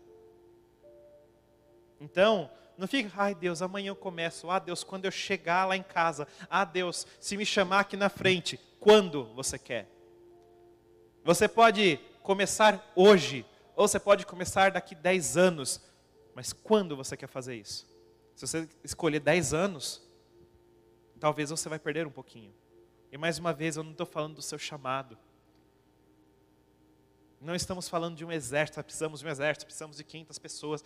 Então, 2.01 2.49
não 2.75 2.87
fica, 2.87 3.11
ai 3.15 3.35
Deus, 3.35 3.61
amanhã 3.61 3.89
eu 3.89 3.95
começo. 3.95 4.49
Ah 4.49 4.57
Deus, 4.57 4.83
quando 4.83 5.05
eu 5.05 5.11
chegar 5.11 5.67
lá 5.67 5.77
em 5.77 5.83
casa. 5.83 6.27
Ah 6.49 6.65
Deus, 6.65 7.05
se 7.19 7.37
me 7.37 7.45
chamar 7.45 7.81
aqui 7.81 7.95
na 7.95 8.09
frente. 8.09 8.59
Quando 8.79 9.25
você 9.35 9.59
quer? 9.59 9.87
Você 11.23 11.47
pode 11.47 11.99
começar 12.23 12.91
hoje, 12.95 13.45
ou 13.79 13.87
você 13.87 13.97
pode 13.97 14.25
começar 14.25 14.71
daqui 14.71 14.93
10 14.93 15.37
anos. 15.37 15.79
Mas 16.35 16.51
quando 16.51 16.97
você 16.97 17.15
quer 17.15 17.27
fazer 17.27 17.55
isso? 17.55 17.87
Se 18.35 18.45
você 18.45 18.67
escolher 18.83 19.21
10 19.21 19.53
anos, 19.53 20.01
talvez 21.17 21.49
você 21.49 21.69
vai 21.69 21.79
perder 21.79 22.05
um 22.05 22.11
pouquinho. 22.11 22.53
E 23.09 23.17
mais 23.17 23.39
uma 23.39 23.53
vez, 23.53 23.77
eu 23.77 23.83
não 23.83 23.93
estou 23.93 24.05
falando 24.05 24.35
do 24.35 24.41
seu 24.41 24.59
chamado. 24.59 25.17
Não 27.39 27.55
estamos 27.55 27.87
falando 27.87 28.17
de 28.17 28.25
um 28.25 28.31
exército, 28.33 28.83
precisamos 28.83 29.21
de 29.21 29.25
um 29.25 29.29
exército, 29.29 29.65
precisamos 29.65 29.95
de 29.95 30.03
500 30.03 30.39
pessoas. 30.39 30.83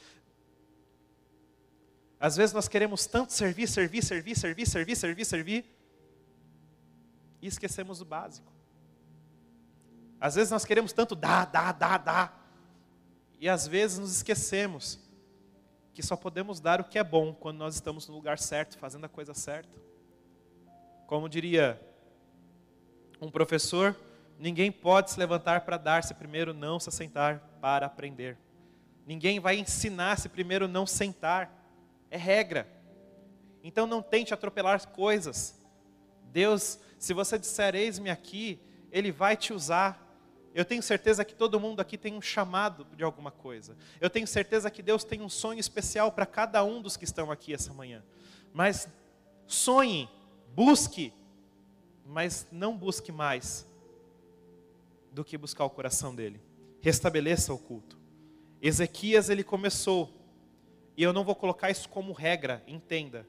Às 2.20 2.36
vezes 2.36 2.54
nós 2.54 2.68
queremos 2.68 3.08
tanto 3.08 3.34
servir, 3.34 3.68
servir, 3.68 4.04
servir, 4.04 4.36
servir, 4.38 4.68
servir, 4.68 4.96
servir, 4.96 5.26
servir, 5.26 5.66
e 7.42 7.48
esquecemos 7.48 8.02
o 8.02 8.06
básico. 8.06 8.54
Às 10.22 10.36
vezes 10.36 10.52
nós 10.52 10.64
queremos 10.64 10.94
tanto 10.94 11.16
dar, 11.16 11.46
dar, 11.46 11.72
dar, 11.72 11.98
dar, 11.98 12.43
e 13.44 13.50
às 13.50 13.68
vezes 13.68 14.00
nos 14.00 14.16
esquecemos 14.16 14.98
que 15.94 16.02
só 16.02 16.16
podemos 16.16 16.62
dar 16.62 16.80
o 16.80 16.86
que 16.86 16.98
é 16.98 17.04
bom 17.04 17.34
quando 17.34 17.58
nós 17.58 17.76
estamos 17.76 18.08
no 18.08 18.16
lugar 18.16 18.40
certo, 18.40 18.78
fazendo 18.78 19.04
a 19.04 19.10
coisa 19.10 19.34
certa. 19.34 19.78
Como 21.08 21.28
diria 21.28 21.78
um 23.20 23.30
professor, 23.30 24.00
ninguém 24.40 24.72
pode 24.72 25.12
se 25.12 25.20
levantar 25.20 25.66
para 25.66 25.76
dar 25.76 26.06
se 26.06 26.14
primeiro 26.14 26.54
não 26.54 26.80
se 26.80 26.90
sentar 26.90 27.40
para 27.60 27.86
aprender. 27.86 28.38
Ninguém 29.06 29.42
vai 29.42 29.58
ensinar 29.58 30.18
se 30.18 30.30
primeiro 30.30 30.66
não 30.66 30.88
sentar 30.88 31.54
é 32.10 32.16
regra. 32.16 32.66
Então 33.62 33.86
não 33.86 34.02
tente 34.02 34.34
atropelar 34.34 34.88
coisas. 34.88 35.62
Deus, 36.32 36.80
se 36.98 37.14
você 37.14 37.38
disser 37.38 37.76
eis-me 37.76 38.10
aqui, 38.10 38.58
Ele 38.90 39.12
vai 39.12 39.36
te 39.36 39.52
usar. 39.52 40.13
Eu 40.54 40.64
tenho 40.64 40.84
certeza 40.84 41.26
que 41.26 41.34
todo 41.34 41.60
mundo 41.60 41.80
aqui 41.80 41.98
tem 41.98 42.14
um 42.14 42.22
chamado 42.22 42.86
de 42.96 43.04
alguma 43.04 43.32
coisa. 43.32 43.76
Eu 44.00 44.10
tenho 44.10 44.28
certeza 44.28 44.70
que 44.70 44.84
Deus 44.84 45.04
tem 45.04 45.22
um 45.22 45.30
sonho 45.30 45.60
especial 45.60 46.12
para 46.12 46.26
cada 46.26 46.64
um 46.64 46.82
dos 46.82 46.96
que 46.96 47.06
estão 47.06 47.32
aqui 47.32 47.54
essa 47.54 47.74
manhã. 47.74 48.04
Mas 48.54 48.88
sonhe, 49.48 50.08
busque, 50.54 51.12
mas 52.06 52.48
não 52.52 52.78
busque 52.78 53.12
mais 53.12 53.68
do 55.12 55.24
que 55.24 55.38
buscar 55.38 55.66
o 55.66 55.70
coração 55.70 56.14
dele. 56.14 56.40
Restabeleça 56.82 57.54
o 57.54 57.58
culto. 57.58 57.98
Ezequias 58.62 59.30
ele 59.30 59.44
começou 59.44 60.24
e 60.96 61.04
eu 61.04 61.12
não 61.12 61.24
vou 61.24 61.36
colocar 61.36 61.72
isso 61.72 61.90
como 61.90 62.14
regra, 62.14 62.64
entenda. 62.68 63.28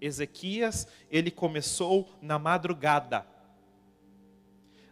Ezequias, 0.00 0.86
ele 1.10 1.30
começou 1.30 2.10
na 2.20 2.38
madrugada. 2.38 3.26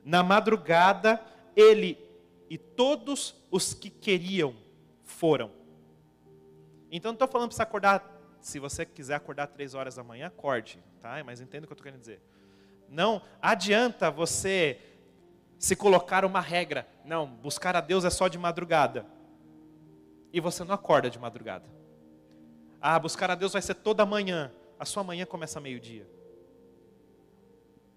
Na 0.04 0.22
madrugada, 0.22 1.20
ele 1.56 1.98
e 2.48 2.58
todos 2.58 3.34
os 3.50 3.74
que 3.74 3.90
queriam 3.90 4.54
foram. 5.04 5.50
Então 6.90 7.10
não 7.10 7.14
estou 7.14 7.28
falando 7.28 7.48
para 7.48 7.56
você 7.56 7.62
acordar, 7.62 8.22
se 8.40 8.58
você 8.58 8.84
quiser 8.84 9.14
acordar 9.14 9.46
três 9.46 9.74
horas 9.74 9.94
da 9.94 10.04
manhã, 10.04 10.26
acorde, 10.26 10.82
tá? 11.00 11.22
Mas 11.24 11.40
entenda 11.40 11.64
o 11.64 11.66
que 11.66 11.72
eu 11.72 11.74
estou 11.74 11.84
querendo 11.84 12.00
dizer. 12.00 12.20
Não 12.88 13.22
adianta 13.40 14.10
você 14.10 14.78
se 15.58 15.74
colocar 15.74 16.24
uma 16.24 16.40
regra. 16.40 16.86
Não, 17.04 17.26
buscar 17.26 17.74
a 17.74 17.80
Deus 17.80 18.04
é 18.04 18.10
só 18.10 18.28
de 18.28 18.36
madrugada. 18.36 19.06
E 20.32 20.40
você 20.40 20.64
não 20.64 20.74
acorda 20.74 21.08
de 21.08 21.18
madrugada. 21.18 21.64
Ah, 22.80 22.98
buscar 22.98 23.30
a 23.30 23.34
Deus 23.34 23.52
vai 23.52 23.62
ser 23.62 23.74
toda 23.74 24.04
manhã. 24.04 24.52
A 24.78 24.84
sua 24.84 25.04
manhã 25.04 25.24
começa 25.24 25.60
meio-dia. 25.60 26.06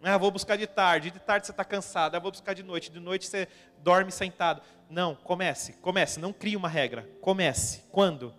Ah, 0.07 0.19
vou 0.19 0.29
buscar 0.29 0.55
de 0.55 0.67
tarde. 0.67 1.09
De 1.09 1.19
tarde 1.19 1.47
você 1.47 1.51
está 1.51 1.65
cansado. 1.65 2.13
Ah, 2.13 2.19
vou 2.19 2.29
buscar 2.29 2.53
de 2.53 2.61
noite. 2.61 2.91
De 2.91 2.99
noite 2.99 3.25
você 3.25 3.47
dorme 3.79 4.11
sentado. 4.11 4.61
Não, 4.87 5.15
comece, 5.15 5.73
comece. 5.81 6.19
Não 6.19 6.31
crie 6.31 6.55
uma 6.55 6.69
regra. 6.69 7.09
Comece. 7.21 7.81
Quando? 7.91 8.31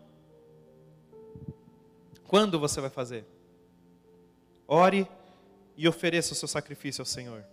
Quando 2.29 2.61
você 2.61 2.81
vai 2.81 2.89
fazer? 2.89 3.27
Ore 4.69 5.09
e 5.77 5.89
ofereça 5.89 6.35
o 6.35 6.37
seu 6.37 6.47
sacrifício 6.47 7.03
ao 7.03 7.07
Senhor. 7.07 7.45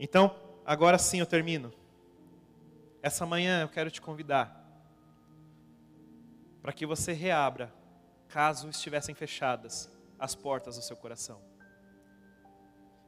Então, 0.00 0.34
agora 0.66 0.98
sim 0.98 1.20
eu 1.20 1.26
termino. 1.26 1.72
Essa 3.00 3.24
manhã 3.24 3.62
eu 3.62 3.68
quero 3.68 3.88
te 3.88 4.00
convidar 4.00 4.60
para 6.60 6.72
que 6.72 6.84
você 6.84 7.12
reabra, 7.12 7.72
caso 8.28 8.68
estivessem 8.68 9.14
fechadas, 9.14 9.88
as 10.18 10.34
portas 10.34 10.76
do 10.76 10.82
seu 10.82 10.96
coração. 10.96 11.51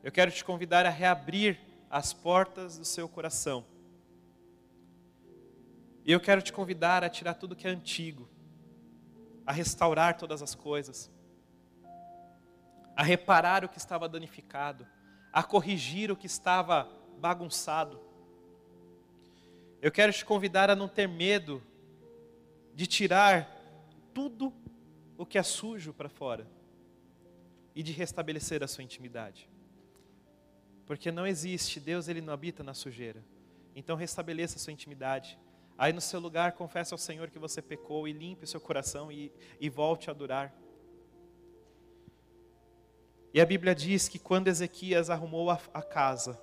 Eu 0.04 0.12
quero 0.12 0.30
te 0.30 0.44
convidar 0.44 0.84
a 0.84 0.90
reabrir 0.90 1.58
as 1.88 2.12
portas 2.12 2.76
do 2.76 2.84
seu 2.84 3.08
coração. 3.08 3.64
E 6.04 6.12
eu 6.12 6.20
quero 6.20 6.42
te 6.42 6.52
convidar 6.52 7.02
a 7.02 7.08
tirar 7.08 7.32
tudo 7.32 7.56
que 7.56 7.66
é 7.66 7.70
antigo, 7.70 8.28
a 9.46 9.50
restaurar 9.50 10.18
todas 10.18 10.42
as 10.42 10.54
coisas, 10.54 11.10
a 12.94 13.02
reparar 13.02 13.64
o 13.64 13.68
que 13.70 13.78
estava 13.78 14.06
danificado, 14.06 14.86
a 15.32 15.42
corrigir 15.42 16.12
o 16.12 16.16
que 16.16 16.26
estava 16.26 16.86
bagunçado. 17.18 17.98
Eu 19.80 19.90
quero 19.90 20.12
te 20.12 20.22
convidar 20.22 20.68
a 20.68 20.76
não 20.76 20.86
ter 20.86 21.08
medo 21.08 21.62
de 22.74 22.86
tirar 22.86 23.48
tudo 24.12 24.52
o 25.16 25.24
que 25.24 25.38
é 25.38 25.42
sujo 25.42 25.94
para 25.94 26.10
fora 26.10 26.46
e 27.74 27.82
de 27.82 27.90
restabelecer 27.90 28.62
a 28.62 28.68
sua 28.68 28.84
intimidade. 28.84 29.53
Porque 30.86 31.10
não 31.10 31.26
existe, 31.26 31.80
Deus 31.80 32.08
ele 32.08 32.20
não 32.20 32.32
habita 32.32 32.62
na 32.62 32.74
sujeira. 32.74 33.24
Então 33.74 33.96
restabeleça 33.96 34.56
a 34.56 34.58
sua 34.58 34.72
intimidade. 34.72 35.38
Aí 35.76 35.92
no 35.92 36.00
seu 36.00 36.20
lugar, 36.20 36.52
confesse 36.52 36.94
ao 36.94 36.98
Senhor 36.98 37.30
que 37.30 37.38
você 37.38 37.60
pecou 37.60 38.06
e 38.06 38.12
limpe 38.12 38.44
o 38.44 38.46
seu 38.46 38.60
coração 38.60 39.10
e, 39.10 39.32
e 39.60 39.68
volte 39.68 40.08
a 40.08 40.12
adorar. 40.12 40.54
E 43.32 43.40
a 43.40 43.46
Bíblia 43.46 43.74
diz 43.74 44.08
que 44.08 44.18
quando 44.18 44.46
Ezequias 44.46 45.10
arrumou 45.10 45.50
a, 45.50 45.58
a 45.72 45.82
casa, 45.82 46.40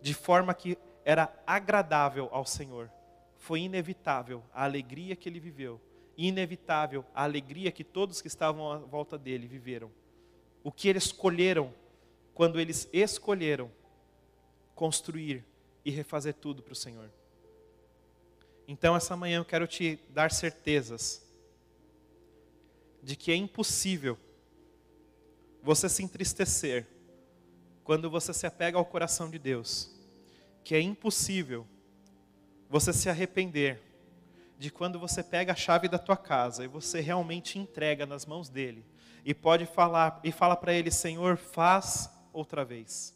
de 0.00 0.14
forma 0.14 0.54
que 0.54 0.78
era 1.04 1.34
agradável 1.44 2.28
ao 2.30 2.46
Senhor, 2.46 2.88
foi 3.36 3.62
inevitável 3.62 4.42
a 4.52 4.64
alegria 4.64 5.16
que 5.16 5.28
ele 5.28 5.40
viveu, 5.40 5.80
inevitável 6.16 7.04
a 7.12 7.24
alegria 7.24 7.72
que 7.72 7.82
todos 7.82 8.22
que 8.22 8.28
estavam 8.28 8.70
à 8.70 8.78
volta 8.78 9.18
dele 9.18 9.48
viveram. 9.48 9.90
O 10.62 10.70
que 10.70 10.88
eles 10.88 11.06
escolheram 11.06 11.74
quando 12.34 12.60
eles 12.60 12.88
escolheram 12.92 13.70
construir 14.74 15.44
e 15.84 15.90
refazer 15.90 16.34
tudo 16.34 16.62
para 16.62 16.72
o 16.72 16.76
Senhor. 16.76 17.10
Então, 18.66 18.96
essa 18.96 19.16
manhã 19.16 19.38
eu 19.38 19.44
quero 19.44 19.66
te 19.66 19.98
dar 20.10 20.32
certezas 20.32 21.22
de 23.02 23.14
que 23.14 23.30
é 23.30 23.36
impossível 23.36 24.18
você 25.62 25.88
se 25.88 26.02
entristecer 26.02 26.86
quando 27.84 28.10
você 28.10 28.32
se 28.32 28.46
apega 28.46 28.78
ao 28.78 28.84
coração 28.84 29.30
de 29.30 29.38
Deus, 29.38 29.94
que 30.64 30.74
é 30.74 30.80
impossível 30.80 31.66
você 32.68 32.92
se 32.92 33.08
arrepender 33.08 33.80
de 34.58 34.70
quando 34.70 34.98
você 34.98 35.22
pega 35.22 35.52
a 35.52 35.56
chave 35.56 35.86
da 35.86 35.98
tua 35.98 36.16
casa 36.16 36.64
e 36.64 36.68
você 36.68 37.00
realmente 37.00 37.58
entrega 37.58 38.06
nas 38.06 38.24
mãos 38.24 38.48
dele 38.48 38.84
e 39.24 39.34
pode 39.34 39.66
falar 39.66 40.20
e 40.24 40.32
fala 40.32 40.56
para 40.56 40.72
ele, 40.72 40.90
Senhor, 40.90 41.36
faz 41.36 42.13
outra 42.34 42.64
vez. 42.64 43.13